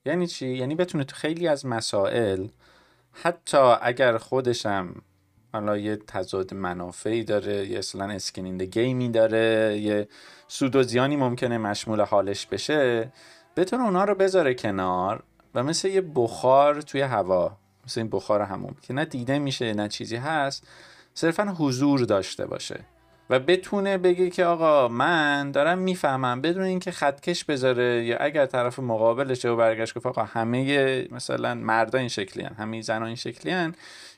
یعنی 0.04 0.26
چی؟ 0.26 0.48
یعنی 0.48 0.74
بتونه 0.74 1.04
تو 1.04 1.16
خیلی 1.16 1.48
از 1.48 1.66
مسائل 1.66 2.48
حتی 3.12 3.58
اگر 3.82 4.18
خودشم 4.18 4.94
حالا 5.52 5.76
یه 5.76 5.96
تضاد 5.96 6.54
منافعی 6.54 7.24
داره 7.24 7.66
یه 7.66 7.78
اصلا 7.78 8.04
اسکینینده 8.04 8.66
گیمی 8.66 9.08
داره 9.08 9.78
یه 9.78 10.08
سود 10.48 10.76
و 10.76 10.82
زیانی 10.82 11.16
ممکنه 11.16 11.58
مشمول 11.58 12.00
حالش 12.00 12.46
بشه. 12.46 13.12
بتونه 13.56 13.84
اونا 13.84 14.04
رو 14.04 14.14
بذاره 14.14 14.54
کنار 14.54 15.22
و 15.54 15.62
مثل 15.62 15.88
یه 15.88 16.00
بخار 16.00 16.80
توی 16.80 17.00
هوا 17.00 17.56
مثل 17.86 18.00
این 18.00 18.10
بخار 18.10 18.40
همون 18.40 18.74
که 18.82 18.94
نه 18.94 19.04
دیده 19.04 19.38
میشه 19.38 19.74
نه 19.74 19.88
چیزی 19.88 20.16
هست 20.16 20.66
صرفا 21.14 21.44
حضور 21.58 22.00
داشته 22.00 22.46
باشه. 22.46 22.80
و 23.30 23.38
بتونه 23.38 23.98
بگه 23.98 24.30
که 24.30 24.44
آقا 24.44 24.88
من 24.88 25.50
دارم 25.50 25.78
می‌فهمم 25.78 26.40
بدون 26.40 26.62
اینکه 26.62 26.90
خطکش 26.90 27.44
بذاره 27.44 28.04
یا 28.04 28.16
اگر 28.16 28.46
طرف 28.46 28.78
مقابلشه 28.78 29.48
و 29.48 29.56
برگشت 29.56 29.94
گفت 29.94 30.06
آقا 30.06 30.22
همه 30.22 31.08
مثلا 31.10 31.54
مردا 31.54 31.98
این 31.98 32.08
شکلی 32.08 32.42
هن. 32.42 32.54
همه 32.54 32.82
زنها 32.82 33.06
این 33.06 33.16
شکلی 33.16 33.52
هن. 33.52 33.74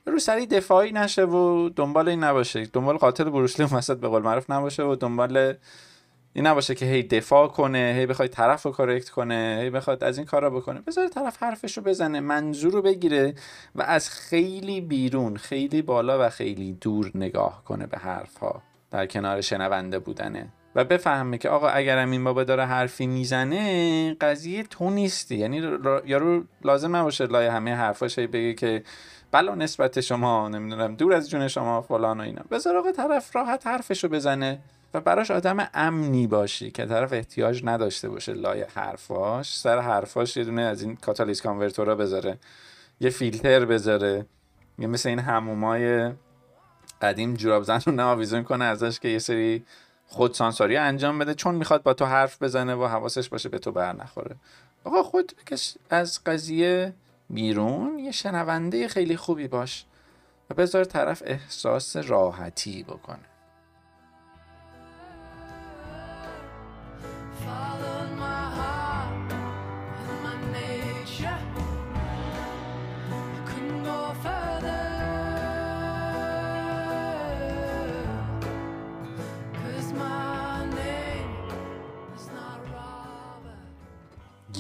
رو 0.07 0.19
سری 0.19 0.47
دفاعی 0.47 0.93
نشه 0.93 1.25
و 1.25 1.69
دنبال 1.69 2.09
این 2.09 2.25
نباشه 2.25 2.67
دنبال 2.67 2.97
قاتل 2.97 3.25
بروشلی 3.25 3.67
وسط 3.67 3.97
به 3.97 4.09
قول 4.09 4.23
معروف 4.23 4.51
نباشه 4.51 4.83
و 4.83 4.95
دنبال 4.95 5.55
این 6.37 6.47
نباشه 6.47 6.75
که 6.75 6.87
هی 6.87 7.03
دفاع 7.03 7.49
کنه 7.49 7.95
هی 7.97 8.07
بخواد 8.07 8.29
طرف 8.29 8.63
رو 8.63 9.01
کنه 9.01 9.59
هی 9.63 9.71
بخواد 9.71 10.05
از 10.05 10.19
این 10.19 10.27
کارا 10.27 10.51
بکنه 10.51 10.81
بذاره 10.81 11.09
طرف 11.09 11.43
حرفش 11.43 11.77
رو 11.77 11.83
بزنه 11.83 12.21
منظور 12.21 12.73
رو 12.73 12.83
بگیره 12.83 13.35
و 13.75 13.83
از 13.83 14.11
خیلی 14.11 14.81
بیرون 14.81 15.37
خیلی 15.37 15.83
بالا 15.83 16.27
و 16.27 16.29
خیلی 16.29 16.73
دور 16.73 17.11
نگاه 17.15 17.65
کنه 17.65 17.87
به 17.87 17.99
حرف 17.99 18.37
ها 18.37 18.63
در 18.95 19.07
کنار 19.07 19.41
شنونده 19.41 19.99
بودنه. 19.99 20.49
و 20.75 20.85
بفهمه 20.85 21.39
که 21.39 21.49
آقا 21.49 21.69
اگرم 21.69 22.11
این 22.11 22.25
بابا 22.25 22.45
داره 22.45 22.65
حرفی 22.65 23.07
می‌زنه 23.07 24.15
قضیه 24.15 24.63
تو 24.63 24.91
نیستی. 24.91 25.37
یعنی 25.37 25.57
یارو 26.05 26.45
لازم 26.65 26.97
نباشه 26.97 27.27
لای 27.27 27.47
همه 27.47 27.75
حرفاش 27.75 28.19
بگه 28.19 28.55
که 28.55 28.83
بلا 29.33 29.55
نسبت 29.55 30.01
شما 30.01 30.49
نمی‌دونم 30.49 30.95
دور 30.95 31.13
از 31.13 31.31
جون 31.31 31.49
شما 31.49 31.83
فلان 31.83 32.21
و 32.21 32.23
اینا. 32.23 32.43
بذار 32.51 32.77
آقا 32.77 32.93
طرف 32.93 33.37
راحت 33.37 33.67
حرفشو 33.67 34.09
بزنه 34.09 34.59
و 34.95 35.01
براش 35.01 35.31
آدم 35.31 35.69
امنی 35.75 36.27
باشی 36.27 36.71
که 36.71 36.87
طرف 36.87 37.13
احتیاج 37.13 37.65
نداشته 37.65 38.09
باشه 38.09 38.33
لای 38.33 38.65
حرفاش. 38.75 39.59
سر 39.59 39.79
حرفاش 39.79 40.37
یه 40.37 40.45
دونه 40.45 40.63
از 40.63 40.83
این 40.83 40.97
کاتالیز 40.97 41.43
کانورتورا 41.43 41.95
بذاره 41.95 42.39
یه 43.01 43.11
فیلتر 43.11 43.65
بذاره 43.65 44.27
یه 44.79 44.87
مثل 44.87 45.09
این 45.09 45.19
همومای 45.19 46.11
قدیم 47.05 47.35
جوراب 47.35 47.63
زن 47.63 47.81
رو 47.87 47.93
ناویزون 47.93 48.43
کنه 48.43 48.65
ازش 48.65 49.01
که 49.01 49.09
یه 49.09 49.19
سری 49.19 49.65
خودسانساری 50.07 50.77
انجام 50.77 51.19
بده 51.19 51.35
چون 51.35 51.55
می‌خواد 51.55 51.83
با 51.83 51.95
تو 51.95 52.05
حرف 52.05 52.43
بزنه 52.43 52.75
و 52.75 52.85
حواسش 52.87 53.29
باشه 53.29 53.49
به 53.49 53.59
تو 53.59 53.73
بر 53.73 53.93
نخوره. 53.93 54.37
آقا 54.85 55.03
خود 55.03 55.33
بکش 55.41 55.75
از 55.91 56.25
قضیه 56.27 56.95
بیرون 57.31 57.99
یه 57.99 58.13
شنونده 58.13 58.89
خیلی 58.89 59.17
خوبی 59.17 59.49
باش 59.49 59.85
و 60.51 60.55
بذار 60.55 60.85
طرف 60.85 61.23
احساس 61.27 61.97
راحتی 61.97 62.83
بکنه. 62.83 63.34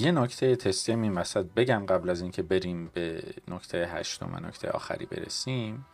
یه 0.04 0.12
نکته 0.12 0.56
تستی 0.56 0.92
این 0.92 1.14
وسط 1.14 1.46
بگم 1.56 1.87
قبل 1.87 2.11
از 2.11 2.23
اینکه 2.23 2.42
بریم 2.42 2.90
به 2.94 3.23
نکته 3.49 3.87
هشتم 3.87 4.30
و 4.34 4.46
نکته 4.46 4.70
آخری 4.70 5.06
برسیم. 5.06 5.87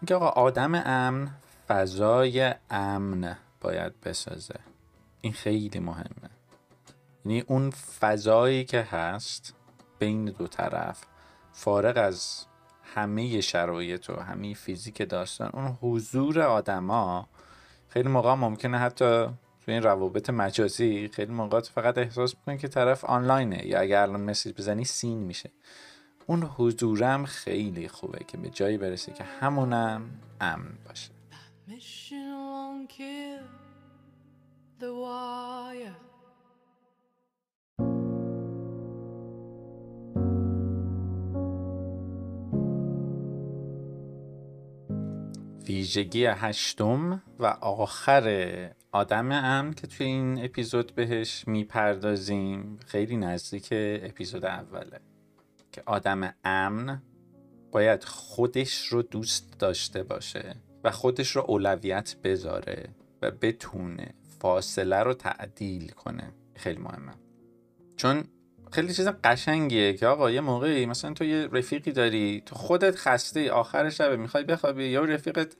اینکه 0.00 0.14
آقا 0.14 0.28
آدم 0.28 0.74
امن 0.74 1.30
فضای 1.68 2.54
امن 2.70 3.36
باید 3.60 4.00
بسازه. 4.00 4.54
این 5.20 5.32
خیلی 5.32 5.78
مهمه. 5.78 6.30
یعنی 7.24 7.40
اون 7.40 7.70
فضایی 7.70 8.64
که 8.64 8.82
هست 8.82 9.54
بین 9.98 10.24
دو 10.24 10.46
طرف 10.46 11.00
فارغ 11.52 11.96
از 11.96 12.46
همه 12.94 13.40
شرایط 13.40 14.10
و 14.10 14.20
همه 14.20 14.54
فیزیک 14.54 15.08
داستان 15.08 15.50
اون 15.54 15.78
حضور 15.80 16.40
آدما 16.40 17.28
خیلی 17.88 18.08
موقع 18.08 18.34
ممکنه 18.34 18.78
حتی 18.78 19.28
تو 19.68 19.72
این 19.72 19.82
روابط 19.82 20.30
مجازی 20.30 21.08
خیلی 21.08 21.32
موقع 21.32 21.60
فقط 21.60 21.98
احساس 21.98 22.34
می‌کنی 22.34 22.58
که 22.58 22.68
طرف 22.68 23.04
آنلاینه 23.04 23.66
یا 23.66 23.80
اگر 23.80 24.02
الان 24.02 24.20
مسیج 24.20 24.54
بزنی 24.58 24.84
سین 24.84 25.18
میشه. 25.18 25.50
اون 26.26 26.42
حضورم 26.42 27.24
خیلی 27.24 27.88
خوبه 27.88 28.24
که 28.24 28.36
به 28.36 28.50
جایی 28.50 28.78
برسه 28.78 29.12
که 29.12 29.24
همونم 29.24 30.10
امن 30.40 30.78
باشه. 30.86 31.10
ویژگی 45.68 46.26
هشتم 46.26 47.22
و 47.38 47.46
آخر 47.46 48.24
آدم 48.92 49.32
امن 49.32 49.74
که 49.74 49.86
توی 49.86 50.06
این 50.06 50.44
اپیزود 50.44 50.94
بهش 50.94 51.48
می‌پردازیم 51.48 52.78
خیلی 52.86 53.16
نزدیک 53.16 53.68
اپیزود 53.72 54.44
اوله. 54.44 55.00
که 55.72 55.82
آدم 55.86 56.34
امن 56.44 57.02
باید 57.72 58.04
خودش 58.04 58.86
رو 58.86 59.02
دوست 59.02 59.58
داشته 59.58 60.02
باشه 60.02 60.56
و 60.84 60.90
خودش 60.90 61.36
رو 61.36 61.44
اولویت 61.48 62.16
بذاره 62.24 62.88
و 63.22 63.30
بتونه 63.30 64.14
فاصله 64.40 65.02
رو 65.02 65.14
تعدیل 65.14 65.88
کنه. 65.88 66.32
خیلی 66.56 66.78
مهمه. 66.78 67.12
چون 67.96 68.24
خیلی 68.72 68.94
چیز 68.94 69.08
قشنگیه 69.08 69.92
که 69.92 70.06
آقا 70.06 70.30
یه 70.30 70.40
موقعی 70.40 70.86
مثلا 70.86 71.12
تو 71.12 71.24
یه 71.24 71.48
رفیقی 71.52 71.92
داری 71.92 72.42
تو 72.46 72.54
خودت 72.54 72.96
خسته 72.96 73.50
آخر 73.50 73.90
شب 73.90 74.18
می‌خوای 74.18 74.44
بخوابی 74.44 74.84
یا 74.84 75.04
رفیقت 75.04 75.56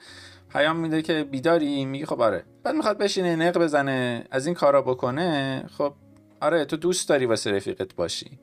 پیام 0.53 0.77
میده 0.77 1.03
که 1.03 1.25
بیداری؟ 1.25 1.85
میگی 1.85 2.05
خب 2.05 2.21
آره. 2.21 2.45
بعد 2.63 2.75
می‌خواد 2.75 2.99
بشینه 2.99 3.37
نق 3.37 3.59
بزنه 3.59 4.25
از 4.31 4.47
این 4.47 4.55
کارا 4.55 4.83
بکنه. 4.83 5.65
خب 5.79 5.95
آره 6.41 6.65
تو 6.65 6.77
دوست 6.77 7.09
داری 7.09 7.27
واسه 7.27 7.53
رفیقت 7.53 7.95
باشی. 7.95 8.39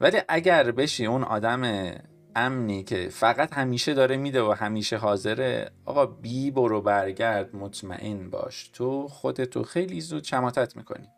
ولی 0.00 0.18
اگر 0.28 0.70
بشی 0.70 1.06
اون 1.06 1.24
آدم 1.24 1.92
امنی 2.36 2.82
که 2.82 3.08
فقط 3.08 3.52
همیشه 3.52 3.94
داره 3.94 4.16
میده 4.16 4.42
و 4.42 4.52
همیشه 4.52 4.96
حاضره 4.96 5.70
آقا 5.84 6.06
بی 6.06 6.50
برو 6.50 6.80
برگرد 6.80 7.56
مطمئن 7.56 8.30
باش. 8.30 8.70
تو 8.72 9.08
خودتو 9.08 9.62
خیلی 9.62 10.00
زود 10.00 10.22
چماتت 10.22 10.76
می‌کنی. 10.76 11.08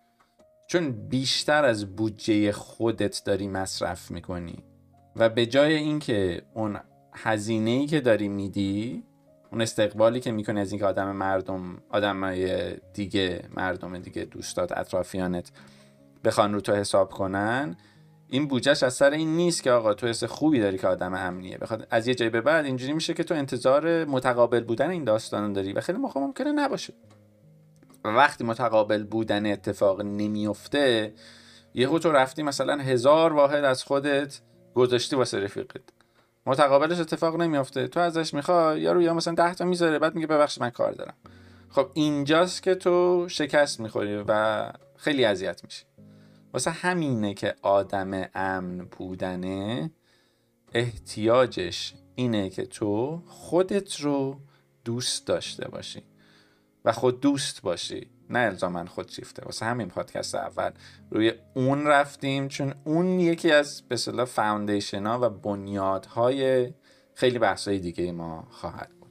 چون 0.68 1.08
بیشتر 1.08 1.64
از 1.64 1.96
بودجه 1.96 2.52
خودت 2.52 3.22
داری 3.24 3.48
مصرف 3.48 4.10
می‌کنی. 4.10 4.64
و 5.16 5.28
به 5.28 5.46
جای 5.46 5.74
اینکه 5.74 6.42
اون 6.54 6.80
هزینه 7.14 7.70
ای 7.70 7.86
که 7.86 8.00
داری 8.00 8.28
میدی 8.28 9.04
اون 9.56 9.62
استقبالی 9.62 10.20
که 10.20 10.32
می‌کنی 10.32 10.60
از 10.60 10.72
اینکه 10.72 10.86
آدم 10.86 11.16
مردم 11.16 11.78
آدم 11.90 12.34
دیگه 12.94 13.42
مردم 13.56 13.98
دیگه 13.98 14.24
دوستات 14.24 14.78
اطرافیانت 14.78 15.50
بخوان 16.24 16.54
رو 16.54 16.60
تو 16.60 16.74
حساب 16.74 17.10
کنن 17.12 17.76
این 18.28 18.48
بودجهش 18.48 18.82
از 18.82 18.94
سر 18.94 19.10
این 19.10 19.36
نیست 19.36 19.62
که 19.62 19.70
آقا 19.70 19.94
تو 19.94 20.06
حس 20.06 20.24
خوبی 20.24 20.60
داری 20.60 20.78
که 20.78 20.86
آدم 20.86 21.14
امنیه. 21.14 21.58
بخواد 21.58 21.86
از 21.90 22.08
یه 22.08 22.14
جای 22.14 22.28
به 22.28 22.40
بعد 22.40 22.64
اینجوری 22.64 22.92
میشه 22.92 23.14
که 23.14 23.24
تو 23.24 23.34
انتظار 23.34 24.04
متقابل 24.04 24.64
بودن 24.64 24.90
این 24.90 25.04
داستان 25.04 25.52
داری 25.52 25.72
و 25.72 25.80
خیلی 25.80 25.98
موقع 25.98 26.20
ممکنه 26.20 26.52
نباشه. 26.52 26.94
وقتی 28.04 28.44
متقابل 28.44 29.04
بودن 29.04 29.46
اتفاق 29.46 30.00
نمیفته 30.00 31.14
یهو 31.74 31.98
تو 31.98 32.12
رفتی 32.12 32.42
مثلا 32.42 32.76
هزار 32.76 33.32
واحد 33.32 33.64
از 33.64 33.82
خودت 33.82 34.40
گذاشتی 34.74 35.16
واسه 35.16 35.40
رفیقت. 35.40 35.95
متقابلش 36.46 37.00
اتفاق 37.00 37.36
نمیافته. 37.36 37.88
تو 37.88 38.00
ازش 38.00 38.34
می‌خوای 38.34 38.80
یارو 38.80 39.02
یا 39.02 39.14
مثلا 39.14 39.34
10 39.34 39.54
تا 39.54 39.64
می‌ذاره 39.64 39.98
بعد 39.98 40.14
میگه 40.14 40.26
ببخشید 40.26 40.62
من 40.62 40.70
کار 40.70 40.92
دارم. 40.92 41.14
خب 41.68 41.90
اینجاست 41.94 42.62
که 42.62 42.74
تو 42.74 43.26
شکست 43.28 43.80
می‌خوری 43.80 44.24
و 44.28 44.72
خیلی 44.96 45.24
اذیت 45.24 45.64
میشی. 45.64 45.84
واسه 46.52 46.70
همینه 46.70 47.34
که 47.34 47.54
آدم 47.62 48.28
امن 48.34 48.78
بودنه 48.78 49.90
احتیاجش 50.72 51.94
اینه 52.14 52.50
که 52.50 52.66
تو 52.66 53.22
خودت 53.26 54.00
رو 54.00 54.40
دوست 54.84 55.26
داشته 55.26 55.68
باشی 55.68 56.02
و 56.84 56.92
خود 56.92 57.20
دوست 57.20 57.62
باشی. 57.62 58.10
نه 58.30 58.38
الزامن 58.38 58.86
خود 58.86 59.08
شیفته. 59.08 59.42
واسه 59.44 59.66
همین 59.66 59.88
پادکست 59.88 60.34
اول 60.34 60.70
روی 61.10 61.32
اون 61.54 61.86
رفتیم 61.86 62.48
چون 62.48 62.74
اون 62.84 63.20
یکی 63.20 63.52
از 63.52 63.82
به 63.88 63.96
صلاح 63.96 64.24
فاوندیشن 64.26 65.06
ها 65.06 65.18
و 65.22 65.30
بنیادهای 65.30 66.72
خیلی 67.14 67.38
بحثای 67.38 67.78
دیگه 67.78 68.12
ما 68.12 68.46
خواهد 68.50 68.90
بود. 69.00 69.06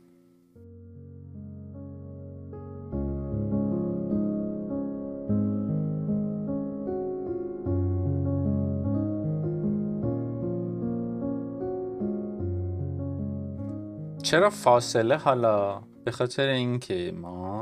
چرا 14.24 14.50
فاصله 14.50 15.18
حالا؟ 15.18 15.82
به 16.06 16.12
خاطر 16.12 16.48
اینکه 16.48 17.14
ما 17.16 17.55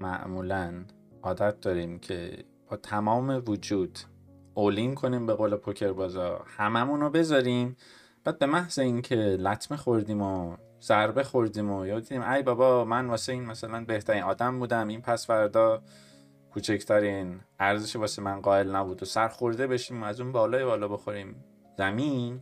معمولا 0.00 0.84
عادت 1.22 1.60
داریم 1.60 1.98
که 1.98 2.44
با 2.70 2.76
تمام 2.76 3.42
وجود 3.46 3.98
اولین 4.54 4.94
کنیم 4.94 5.26
به 5.26 5.34
قول 5.34 5.56
پوکر 5.56 5.92
بازا 5.92 6.44
هممون 6.46 7.00
رو 7.00 7.10
بذاریم. 7.10 7.76
بعد 8.24 8.38
به 8.38 8.46
محض 8.46 8.78
اینکه 8.78 9.16
لطمه 9.16 9.76
خوردیم 9.76 10.22
و 10.22 10.56
ضربه 10.82 11.22
خوردیم 11.22 11.70
و 11.70 12.00
دیدیم 12.00 12.22
ای 12.22 12.42
بابا 12.42 12.84
من 12.84 13.06
واسه 13.06 13.32
این 13.32 13.44
مثلا 13.44 13.84
بهترین 13.84 14.22
آدم 14.22 14.58
بودم. 14.58 14.88
این 14.88 15.00
پس 15.00 15.26
فردا 15.26 15.82
کوچکترین 16.50 17.40
ارزش 17.60 17.96
واسه 17.96 18.22
من 18.22 18.40
قائل 18.40 18.76
نبود 18.76 19.02
و 19.02 19.06
سر 19.06 19.28
خورده 19.28 19.66
بشیم 19.66 20.02
و 20.02 20.06
از 20.06 20.20
اون 20.20 20.32
بالای 20.32 20.64
بالا 20.64 20.88
بخوریم 20.88 21.44
زمین. 21.78 22.40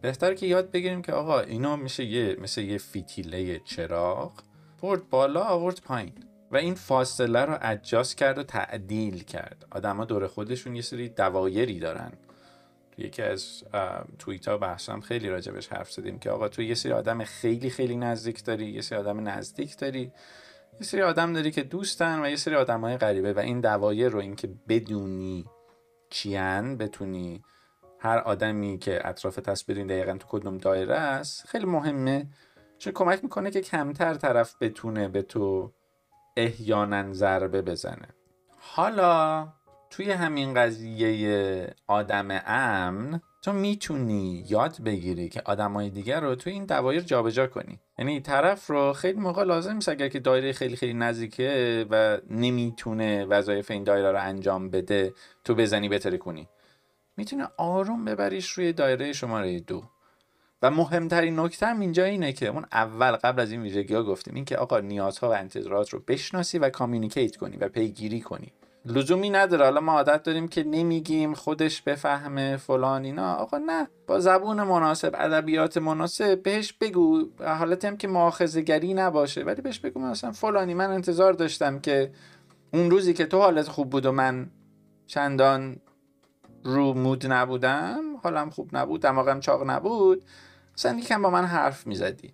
بهتر 0.00 0.34
که 0.34 0.46
یاد 0.46 0.70
بگیریم 0.70 1.02
که 1.02 1.12
آقا 1.12 1.40
اینا 1.40 1.76
میشه 1.76 2.04
یه 2.04 2.36
مثل 2.40 2.60
یه 2.60 2.78
فیتیله 2.78 3.58
چراغ 3.58 4.32
برد 4.82 5.08
بالا 5.08 5.42
آورد 5.42 5.80
پایین. 5.84 6.12
و 6.52 6.56
این 6.56 6.74
فاصله 6.74 7.44
رو 7.44 7.58
ادجاست 7.60 8.16
کرد 8.16 8.38
و 8.38 8.42
تعدیل 8.42 9.22
کرد. 9.22 9.66
آدما 9.70 10.04
دور 10.04 10.26
خودشون 10.26 10.76
یه 10.76 10.82
سری 10.82 11.08
دوایری 11.08 11.78
دارن. 11.78 12.12
یکی 12.98 13.22
از 13.22 13.64
توییت 14.18 14.48
ها 14.48 14.58
بحثم 14.58 15.00
خیلی 15.00 15.28
راجبش 15.28 15.68
حرف 15.68 15.92
زدیم 15.92 16.18
که 16.18 16.30
آقا 16.30 16.48
تو 16.48 16.62
یه 16.62 16.74
سری 16.74 16.92
آدم 16.92 17.24
خیلی 17.24 17.70
خیلی 17.70 17.96
نزدیک 17.96 18.44
داری 18.44 18.66
یه 18.66 18.80
سری 18.80 18.98
آدم 18.98 19.28
نزدیک 19.28 19.78
داری 19.78 20.12
یه 20.80 20.86
سری 20.86 21.02
آدم 21.02 21.32
داری 21.32 21.50
که 21.50 21.62
دوستن 21.62 22.22
و 22.24 22.30
یه 22.30 22.36
سری 22.36 22.54
آدم 22.54 22.80
های 22.80 22.96
غریبه 22.96 23.32
و 23.32 23.38
این 23.38 23.60
دوایر 23.60 24.08
رو 24.08 24.20
اینکه 24.20 24.48
بدونی 24.68 25.44
چیان 26.10 26.76
بتونی 26.76 27.42
هر 27.98 28.18
آدمی 28.18 28.78
که 28.78 29.08
اطراف 29.08 29.38
بدونی 29.68 29.86
دقیقا 29.86 30.16
تو 30.18 30.26
کدوم 30.28 30.58
دایره 30.58 30.94
است 30.94 31.46
خیلی 31.46 31.66
مهمه. 31.66 32.26
چون 32.78 32.92
کمک 32.92 33.24
می‌کنه 33.24 33.50
که 33.50 33.60
کمتر 33.60 34.14
طرف 34.14 34.54
بتونه 34.60 35.08
به 35.08 35.22
تو 35.22 35.72
احیانا 36.36 37.12
ضربه 37.12 37.62
بزنه. 37.62 38.08
حالا 38.58 39.48
توی 39.90 40.10
همین 40.10 40.54
قضیه 40.54 41.74
آدم 41.86 42.28
امن 42.46 43.20
تو 43.42 43.52
می‌تونی 43.52 44.44
یاد 44.48 44.82
بگیری 44.82 45.28
که 45.28 45.42
آدمای 45.44 45.90
دیگر 45.90 46.20
رو 46.20 46.34
توی 46.34 46.52
این 46.52 46.64
دوایر 46.64 47.00
جابجا 47.00 47.46
کنی. 47.46 47.80
یعنی 47.98 48.20
طرف 48.20 48.66
رو 48.66 48.92
خیلی 48.92 49.20
موقع 49.20 49.44
لازم 49.44 49.72
نیست 49.72 49.88
اگر 49.88 50.08
که 50.08 50.20
دایره 50.20 50.52
خیلی 50.52 50.76
خیلی 50.76 50.94
نزدیکه 50.94 51.86
و 51.90 52.18
نمی‌تونه 52.30 53.24
وظایف 53.24 53.70
این 53.70 53.84
دایره 53.84 54.12
رو 54.12 54.20
انجام 54.20 54.70
بده 54.70 55.14
تو 55.44 55.54
بزنی 55.54 55.88
بتره 55.88 56.18
کنی 56.18 56.48
می‌تونه 57.16 57.48
آروم 57.56 58.04
ببریش 58.04 58.50
روی 58.50 58.72
دایره 58.72 59.12
شماره 59.12 59.60
دو. 59.60 59.82
و 60.64 60.70
مهمترین 60.70 61.40
نکته 61.40 61.66
هم 61.66 61.80
اینجا 61.80 62.04
اینه 62.04 62.32
که 62.32 62.46
اون 62.46 62.64
اول 62.72 63.12
قبل 63.12 63.40
از 63.40 63.50
این 63.50 63.62
ویژگی 63.62 63.94
ها 63.94 64.02
گفتیم 64.02 64.34
این 64.34 64.44
که 64.44 64.56
آقا 64.56 64.80
نیازها 64.80 65.30
و 65.30 65.34
انتظارات 65.34 65.90
رو 65.90 66.02
بشناسی 66.08 66.58
و 66.58 66.70
کامیونیکیت 66.70 67.36
کنی 67.36 67.56
و 67.56 67.68
پیگیری 67.68 68.20
کنی. 68.20 68.52
لزومی 68.86 69.30
نداره. 69.30 69.64
حالا 69.64 69.80
ما 69.80 69.92
عادت 69.92 70.22
داریم 70.22 70.48
که 70.48 70.64
نمیگیم 70.64 71.34
خودش 71.34 71.82
بفهمه 71.82 72.56
فلان 72.56 73.04
اینا. 73.04 73.34
آقا 73.34 73.58
نه 73.58 73.88
با 74.06 74.20
زبون 74.20 74.62
مناسب 74.62 75.14
ادبیات 75.14 75.78
مناسب 75.78 76.42
بهش 76.42 76.72
بگو. 76.72 77.28
حالت 77.40 77.84
هم 77.84 77.96
که 77.96 78.08
گری 78.66 78.94
نباشه 78.94 79.42
ولی 79.42 79.62
بهش 79.62 79.78
بگو 79.80 80.00
مثلا 80.00 80.32
فلانی 80.32 80.74
من 80.74 80.90
انتظار 80.90 81.32
داشتم 81.32 81.78
که 81.78 82.10
اون 82.72 82.90
روزی 82.90 83.14
که 83.14 83.26
تو 83.26 83.38
حالت 83.38 83.68
خوب 83.68 83.90
بود 83.90 84.06
و 84.06 84.12
من 84.12 84.50
چندان 85.06 85.76
رو 86.64 86.94
مود 86.94 87.26
نبودم 87.26 88.16
حالم 88.22 88.50
خوب 88.50 88.76
نبود 88.76 89.00
دماغم 89.00 89.40
چاق 89.40 89.70
نبود 89.70 90.24
مثلا 90.76 90.98
یکم 90.98 91.22
با 91.22 91.30
من 91.30 91.44
حرف 91.44 91.86
می‌زدی. 91.86 92.32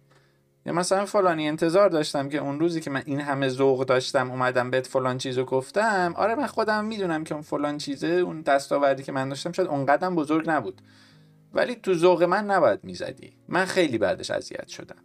یا 0.67 0.73
مثلا 0.73 1.07
فلانی 1.07 1.49
انتظار 1.49 1.89
داشتم 1.89 2.29
که 2.29 2.39
اون 2.39 2.61
روزی 2.61 2.81
که 2.81 2.91
من 2.91 3.03
این 3.07 3.21
همه 3.21 3.49
ذوق 3.49 3.85
داشتم 3.85 4.31
اومدم 4.31 4.71
بهت 4.71 4.87
فلان 4.87 5.19
چیزو 5.19 5.45
گفتم 5.45 6.15
آره 6.17 6.35
من 6.35 6.47
خودم 6.47 6.85
می‌دونم 6.85 7.25
که 7.25 7.35
اون 7.35 7.43
فلان 7.43 7.79
چیزه 7.79 8.07
اون 8.07 8.41
دستاوردی 8.41 9.03
که 9.03 9.13
من 9.13 9.29
داشتم 9.29 9.53
شاید 9.53 9.69
اونقدر 9.69 10.11
بزرگ 10.11 10.51
نبود. 10.51 10.81
ولی 11.55 11.75
تو 11.75 11.95
ذوق 11.95 12.23
من 12.23 12.51
نباید 12.51 12.85
می‌زدی. 12.85 13.33
من 13.49 13.65
خیلی 13.65 13.99
بعدش 13.99 14.31
اذیت 14.31 14.69
شدم. 14.69 15.05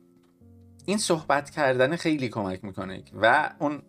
این 0.86 0.98
صحبت 0.98 1.50
کردن 1.50 1.95
خیلی 1.95 2.30
کمک 2.30 2.63
می‌کنه. 2.63 3.04
و 3.21 3.50
اون 3.60 3.82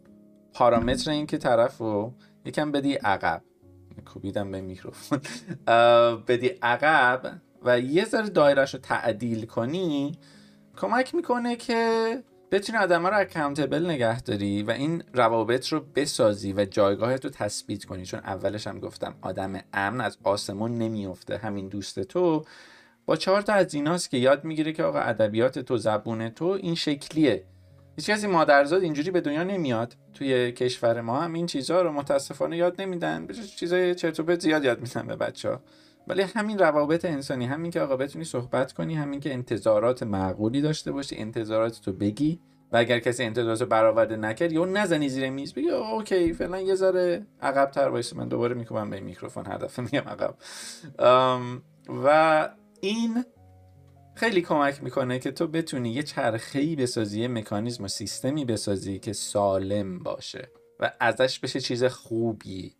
پارامتر 0.54 1.10
این 1.10 1.26
که 1.26 1.38
طرف 1.38 1.78
رو 1.78 2.14
یکم 2.44 2.72
بدی 2.72 2.94
عقب. 2.94 3.42
کوبیدم 4.14 4.50
به 4.50 4.60
میکروفون. 4.60 5.20
بدی 6.26 6.46
عقب 6.46 7.40
و 7.66 7.80
یه 7.80 8.04
ذره 8.04 8.28
دایرش 8.28 8.74
رو 8.74 8.80
تعدیل 8.80 9.46
کنی 9.46 10.18
کمک 10.76 11.14
می‌کنه 11.14 11.56
که 11.56 12.22
بتونی 12.50 12.78
آدم 12.78 13.06
رو 13.06 13.18
اکانتبل 13.18 13.86
نگه 13.86 14.20
داری 14.20 14.62
و 14.62 14.70
این 14.70 15.02
روابط 15.12 15.68
رو 15.68 15.80
بسازی 15.94 16.52
و 16.52 16.64
جایگاهت 16.64 17.24
رو 17.24 17.30
تثبیت 17.30 17.84
کنی. 17.84 18.06
چون 18.06 18.20
اولش 18.20 18.66
هم 18.66 18.80
گفتم 18.80 19.14
آدم 19.22 19.60
امن 19.72 20.00
از 20.00 20.18
آسمون 20.24 20.74
نمیفته 20.74 21.38
همین 21.38 21.68
دوست 21.68 22.00
تو 22.00 22.44
با 23.06 23.16
چهار 23.16 23.42
تا 23.42 23.52
از 23.52 23.74
ایناست 23.74 24.10
که 24.10 24.16
یاد 24.16 24.44
می‌گیره 24.44 24.72
که 24.72 24.82
آقا 24.82 24.98
ادبیات 24.98 25.58
تو 25.58 25.76
زبون 25.76 26.28
تو 26.28 26.44
این 26.44 26.74
شکلیه. 26.74 27.44
هیچ 27.96 28.10
کسی 28.10 28.26
مادرزاد 28.26 28.82
اینجوری 28.82 29.10
به 29.10 29.20
دنیا 29.20 29.44
نمیاد. 29.44 29.96
توی 30.14 30.52
کشور 30.52 31.00
ما 31.00 31.20
هم 31.20 31.32
این 31.32 31.46
چیزها 31.46 31.82
رو 31.82 31.92
متاسفانه 31.92 32.56
یاد 32.56 32.80
نمیدن. 32.80 33.28
چیزای 33.56 33.94
چرت 33.94 34.20
و 34.20 34.36
زیاد 34.36 34.64
یاد 34.64 34.80
میدن 34.80 35.06
به 35.06 35.16
بچه 35.16 35.50
ها 35.50 35.60
ولی 36.06 36.22
همین 36.22 36.58
روابط 36.58 37.04
انسانی 37.04 37.46
همین 37.46 37.70
که 37.70 37.80
آقا 37.80 37.96
بتونی 37.96 38.24
صحبت 38.24 38.72
کنی 38.72 38.94
همین 38.94 39.20
که 39.20 39.32
انتظارات 39.32 40.02
معقولی 40.02 40.60
داشته 40.60 40.92
باشی 40.92 41.16
انتظارات 41.16 41.80
تو 41.80 41.92
بگی 41.92 42.40
و 42.72 42.76
اگر 42.76 42.98
کسی 42.98 43.24
انتظارات 43.24 43.60
رو 43.60 43.66
برآورده 43.66 44.16
نکرد 44.16 44.52
یا 44.52 44.64
نزنی 44.64 45.08
زیر 45.08 45.30
میز 45.30 45.54
بگی 45.54 45.68
OK 45.68 46.32
فعلا 46.32 46.60
یه 46.60 46.74
ذره 46.74 47.26
عقب 47.42 47.70
تر 47.70 47.88
وایس 47.88 48.16
من 48.16 48.28
دوباره 48.28 48.54
می‌کنم 48.54 48.90
به 48.90 49.00
میکروفون 49.00 49.46
هدف 49.46 49.78
میگم 49.78 50.04
عقب. 50.06 50.34
و 52.04 52.48
این 52.80 53.24
خیلی 54.14 54.42
کمک 54.42 54.82
می‌کنه 54.82 55.18
که 55.18 55.30
تو 55.30 55.46
بتونی 55.46 55.90
یه 55.90 56.02
چرخه‌ای 56.02 56.76
بسازی 56.76 57.20
یه 57.20 57.28
مکانیزم 57.28 57.84
و 57.84 57.88
سیستمی 57.88 58.44
بسازی 58.44 58.98
که 58.98 59.12
سالم 59.12 59.98
باشه 59.98 60.48
و 60.80 60.92
ازش 61.00 61.38
بشه 61.38 61.60
چیز 61.60 61.84
خوبی. 61.84 62.76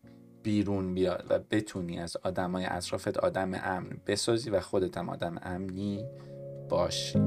بیرون 0.47 0.95
بیاد 0.95 1.27
و 1.31 1.39
بتونی 1.51 1.99
از 1.99 2.17
آدمای 2.17 2.65
اطرافت 2.65 3.19
آدم 3.19 3.55
امن 3.55 4.01
بسازی 4.07 4.51
و 4.51 4.61
خودت 4.61 4.99
هم 4.99 5.09
آدم 5.09 5.39
امنی 5.43 6.05
باشی. 6.69 7.19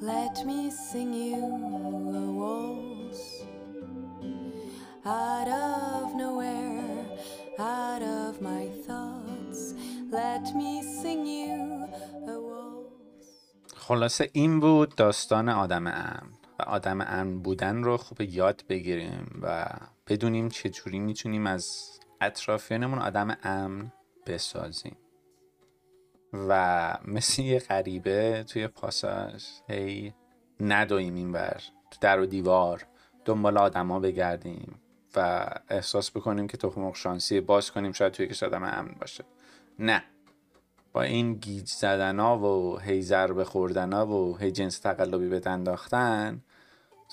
Let 0.00 0.36
me 0.46 0.70
sing 0.70 1.12
you 1.12 1.67
خلاصه 13.76 14.30
این 14.32 14.60
بود 14.60 14.94
داستان 14.94 15.48
آدم 15.48 15.86
امن. 15.86 16.32
و 16.58 16.62
آدم 16.62 17.00
امن 17.00 17.38
بودن 17.38 17.82
رو 17.82 17.96
خوب 17.96 18.20
یاد 18.20 18.64
بگیریم 18.68 19.40
و 19.42 19.66
بدونیم 20.06 20.48
چجوری 20.48 20.98
می‌تونیم 20.98 21.46
از 21.46 21.90
اطرافیانمون 22.20 22.98
آدم 22.98 23.36
امن 23.42 23.92
بسازیم. 24.26 24.96
و 26.32 26.98
مثل 27.04 27.42
یه 27.42 27.58
غریبه 27.58 28.44
توی 28.48 28.66
پاساژ 28.66 29.44
هی 29.68 30.14
ندویم 30.60 31.14
این 31.14 31.32
بر 31.32 31.60
تو 31.90 31.98
در 32.00 32.20
و 32.20 32.26
دیوار 32.26 32.86
دنبال 33.24 33.58
آدما 33.58 34.00
بگردیم 34.00 34.80
و 35.16 35.48
احساس 35.68 36.10
بکنیم 36.10 36.46
که 36.46 36.56
تخم 36.56 36.92
شانسی 36.92 37.40
باز 37.40 37.70
کنیم 37.70 37.92
شاید 37.92 38.12
توی 38.12 38.26
کش 38.26 38.42
آدم 38.42 38.62
امن 38.62 38.94
باشه. 39.00 39.24
نه. 39.78 40.02
با 40.92 41.02
این 41.02 41.34
گیج 41.34 41.68
زدنا 41.68 42.38
و 42.38 42.78
هی 42.78 43.02
ضربه 43.02 43.44
خوردنا 43.44 44.06
و 44.06 44.38
هی 44.38 44.50
جنس 44.50 44.78
تقلبی 44.78 45.28
به 45.28 45.50
انداختن 45.50 46.40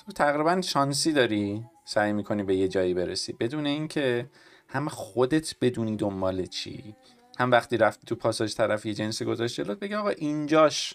تو 0.06 0.12
تقریبا 0.12 0.60
شانسی 0.60 1.12
داری 1.12 1.64
سعی 1.84 2.12
می‌کنی 2.12 2.42
به 2.42 2.56
یه 2.56 2.68
جایی 2.68 2.94
برسی. 2.94 3.32
بدون 3.32 3.66
اینکه 3.66 4.30
هم 4.68 4.88
خودت 4.88 5.54
بدونی 5.60 5.96
دنبال 5.96 6.46
چی. 6.46 6.94
هم 7.38 7.50
وقتی 7.50 7.76
رفتی 7.76 8.06
تو 8.06 8.14
پاساژ 8.14 8.54
طرف 8.54 8.86
یه 8.86 8.94
جنسی 8.94 9.24
گذاشت 9.24 9.60
جلوت 9.60 9.78
بگه 9.78 9.96
آقا 9.96 10.08
اینجاش. 10.08 10.94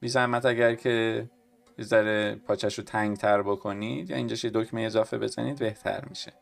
بی 0.00 0.08
زحمت 0.08 0.46
اگر 0.46 0.74
که 0.74 1.26
یه 1.78 1.84
ذره 1.84 2.34
پاچش 2.34 2.78
رو 2.78 2.84
تنگ 2.84 3.16
تر 3.16 3.42
بکنید 3.42 4.10
یا 4.10 4.16
اینجاش 4.16 4.44
یه 4.44 4.50
دکمه 4.54 4.82
اضافه 4.82 5.18
بزنید 5.18 5.58
بهتر 5.58 6.04
میشه. 6.08 6.32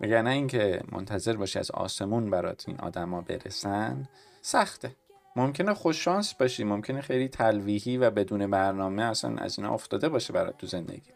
نه 0.00 0.30
اینکه 0.30 0.82
منتظر 0.92 1.36
باشی 1.36 1.58
از 1.58 1.70
آسمون 1.70 2.30
برات 2.30 2.64
این 2.68 2.80
آدما 2.80 3.20
برسن 3.20 4.08
سخته. 4.42 4.96
ممکنه 5.36 5.74
خوش 5.74 6.04
شانس 6.04 6.34
باشی 6.34 6.64
ممکنه 6.64 7.00
خیلی 7.00 7.28
تلویحی 7.28 7.96
و 7.96 8.10
بدون 8.10 8.46
برنامه 8.46 9.02
اصلا 9.02 9.36
از 9.36 9.58
اینا 9.58 9.74
افتاده 9.74 10.08
باشه 10.08 10.32
برات 10.32 10.58
تو 10.58 10.66
زندگی. 10.66 11.12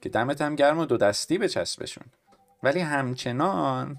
که 0.00 0.08
دمت 0.08 0.40
هم 0.40 0.56
گرم 0.56 0.78
و 0.78 0.84
دو 0.84 0.96
دستی 0.96 1.38
بچسبشون 1.38 2.04
ولی 2.62 2.80
همچنان 2.80 3.98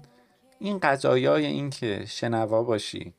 این 0.58 0.78
قضایای 0.78 1.46
این 1.46 1.70
که 1.70 2.04
شنوا 2.06 2.62
باشی 2.62 3.14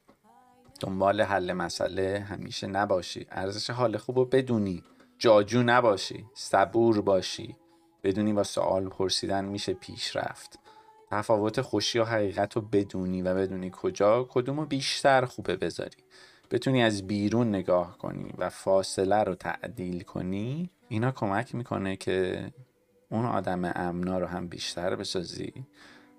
دنبال 0.80 1.22
حل 1.22 1.54
مسئله 1.54 2.26
همیشه 2.30 2.68
نباشی. 2.68 3.28
ارزش 3.32 3.70
حال 3.70 3.98
خوب 3.98 4.20
رو 4.20 4.26
بدونی. 4.26 4.84
جاجو 5.20 5.64
نباشی. 5.64 6.26
صبور 6.34 7.02
باشی. 7.02 7.56
بدونی 8.04 8.34
با 8.34 8.44
سوال 8.44 8.90
پرسیدن 8.90 9.46
میشه 9.46 9.74
پیش 9.74 10.16
رفت 10.16 10.60
تفاوت 11.12 11.62
خوشی 11.62 12.00
و 12.00 12.04
حقیقت 12.04 12.56
رو 12.56 12.62
بدونی 12.62 13.22
و 13.22 13.36
بدونی 13.36 13.72
کجا 13.74 14.28
کدوم 14.30 14.60
رو 14.60 14.66
بیشتر 14.66 15.26
خوبه 15.26 15.56
بذاری. 15.56 16.04
بتونی 16.52 16.84
از 16.84 17.08
بیرون 17.08 17.50
نگاه 17.50 17.98
کنی 17.98 18.34
و 18.38 18.50
فاصله 18.50 19.24
رو 19.24 19.36
تعدیل 19.36 20.04
کنی 20.04 20.70
اینا 20.90 21.12
کمک 21.12 21.56
می‌کنه 21.56 21.96
که 21.96 22.48
اون 23.10 23.26
آدم 23.26 23.72
امنا 23.76 24.20
رو 24.20 24.26
هم 24.26 24.48
بیشتر 24.48 24.96
بسازی. 24.96 25.54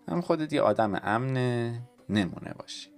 هم 0.08 0.20
خودت 0.20 0.52
یه 0.52 0.60
آدم 0.60 1.00
امن 1.02 1.32
نمونه 2.08 2.54
باشی. 2.58 2.90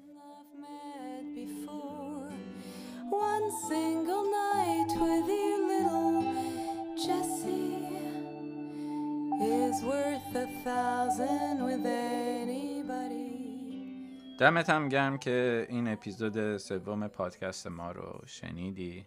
دمت 14.38 14.70
هم 14.70 14.88
گرم 14.88 15.18
که 15.18 15.66
این 15.68 15.88
اپیزود 15.88 16.56
سوم 16.56 17.08
پادکست 17.08 17.66
ما 17.66 17.92
رو 17.92 18.20
شنیدی. 18.26 19.06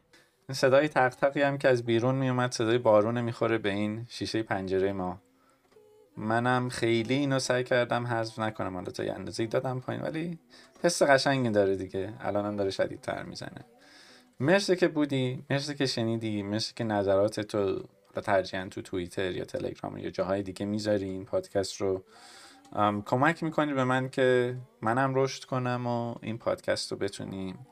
صدای 0.51 0.87
تق 0.87 1.37
هم 1.37 1.57
که 1.57 1.69
از 1.69 1.83
بیرون 1.83 2.15
میومد 2.15 2.51
صدای 2.51 2.77
بارون 2.77 3.21
می‌خوره 3.21 3.57
به 3.57 3.69
این 3.69 4.05
شیشه 4.09 4.43
پنجره 4.43 4.93
ما. 4.93 5.21
منم 6.17 6.69
خیلی 6.69 7.13
اینو 7.13 7.39
سعی 7.39 7.63
کردم 7.63 8.07
حذف 8.07 8.39
نکنم 8.39 8.73
حالا 8.73 8.91
تا 8.91 9.03
یه 9.03 9.13
اندازه 9.13 9.45
دادم 9.45 9.79
پایین 9.79 10.01
ولی 10.01 10.39
حس 10.83 11.03
قشنگی 11.03 11.49
داره 11.49 11.75
دیگه. 11.75 12.13
الانم 12.19 12.55
داره 12.55 12.69
شدیدتر 12.69 13.23
می‌زنه. 13.23 13.65
مرسی 14.39 14.75
که 14.75 14.87
بودی 14.87 15.43
مرسی 15.49 15.75
که 15.75 15.85
شنیدی 15.85 16.43
مرسی 16.43 16.73
که 16.75 16.83
نظرات 16.83 17.39
تو 17.39 17.83
ترجیحاً 18.21 18.67
تو 18.71 18.81
توییتر 18.81 19.31
یا 19.31 19.45
تلگرام 19.45 19.97
یا 19.97 20.09
جاهای 20.09 20.43
دیگه 20.43 20.65
می‌ذاری 20.65 21.05
این 21.05 21.25
پادکست 21.25 21.81
رو. 21.81 22.03
کمک 23.05 23.43
می‌کنی 23.43 23.73
به 23.73 23.83
من 23.83 24.09
که 24.09 24.57
منم 24.81 25.15
رشد 25.15 25.43
کنم 25.43 25.87
و 25.87 26.15
این 26.21 26.37
پادکست 26.37 26.91
رو 26.91 26.97
بتونیم 26.97 27.67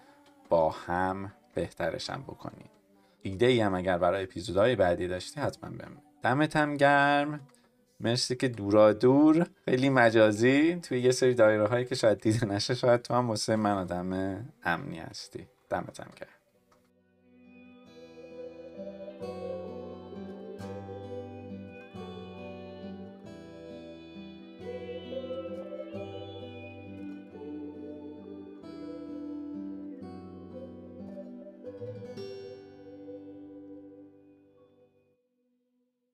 با 0.50 0.70
هم 0.70 1.34
بهترشم 1.54 2.24
بکنیم. 2.28 2.70
ایده 3.22 3.46
ای 3.46 3.60
هم 3.60 3.76
اگر 3.76 3.98
برای 3.98 4.24
اپیزودهای 4.24 4.76
بعدی 4.76 5.08
داشتی 5.08 5.40
حتما 5.40 5.70
بهم 5.70 5.98
دمت 6.24 6.56
هم 6.56 6.78
گرم. 6.78 7.48
مرسی 8.00 8.36
که 8.36 8.48
دورا 8.48 8.94
دور. 8.94 9.48
خیلی 9.66 9.90
مجازی. 9.90 10.76
توی 10.76 11.00
یه 11.02 11.12
سری 11.12 11.34
دایره 11.34 11.68
هایی 11.68 11.86
که 11.86 11.96
شاید 11.96 12.20
دیده 12.20 12.46
نشه 12.46 12.76
شاید 12.76 13.02
تو 13.02 13.14
هم 13.14 13.30
واسه 13.30 13.56
من 13.56 13.78
آدم 13.78 14.12
امنی 14.64 15.00
هستی. 15.00 15.48
دمتم 15.70 16.08
کرد 16.16 16.41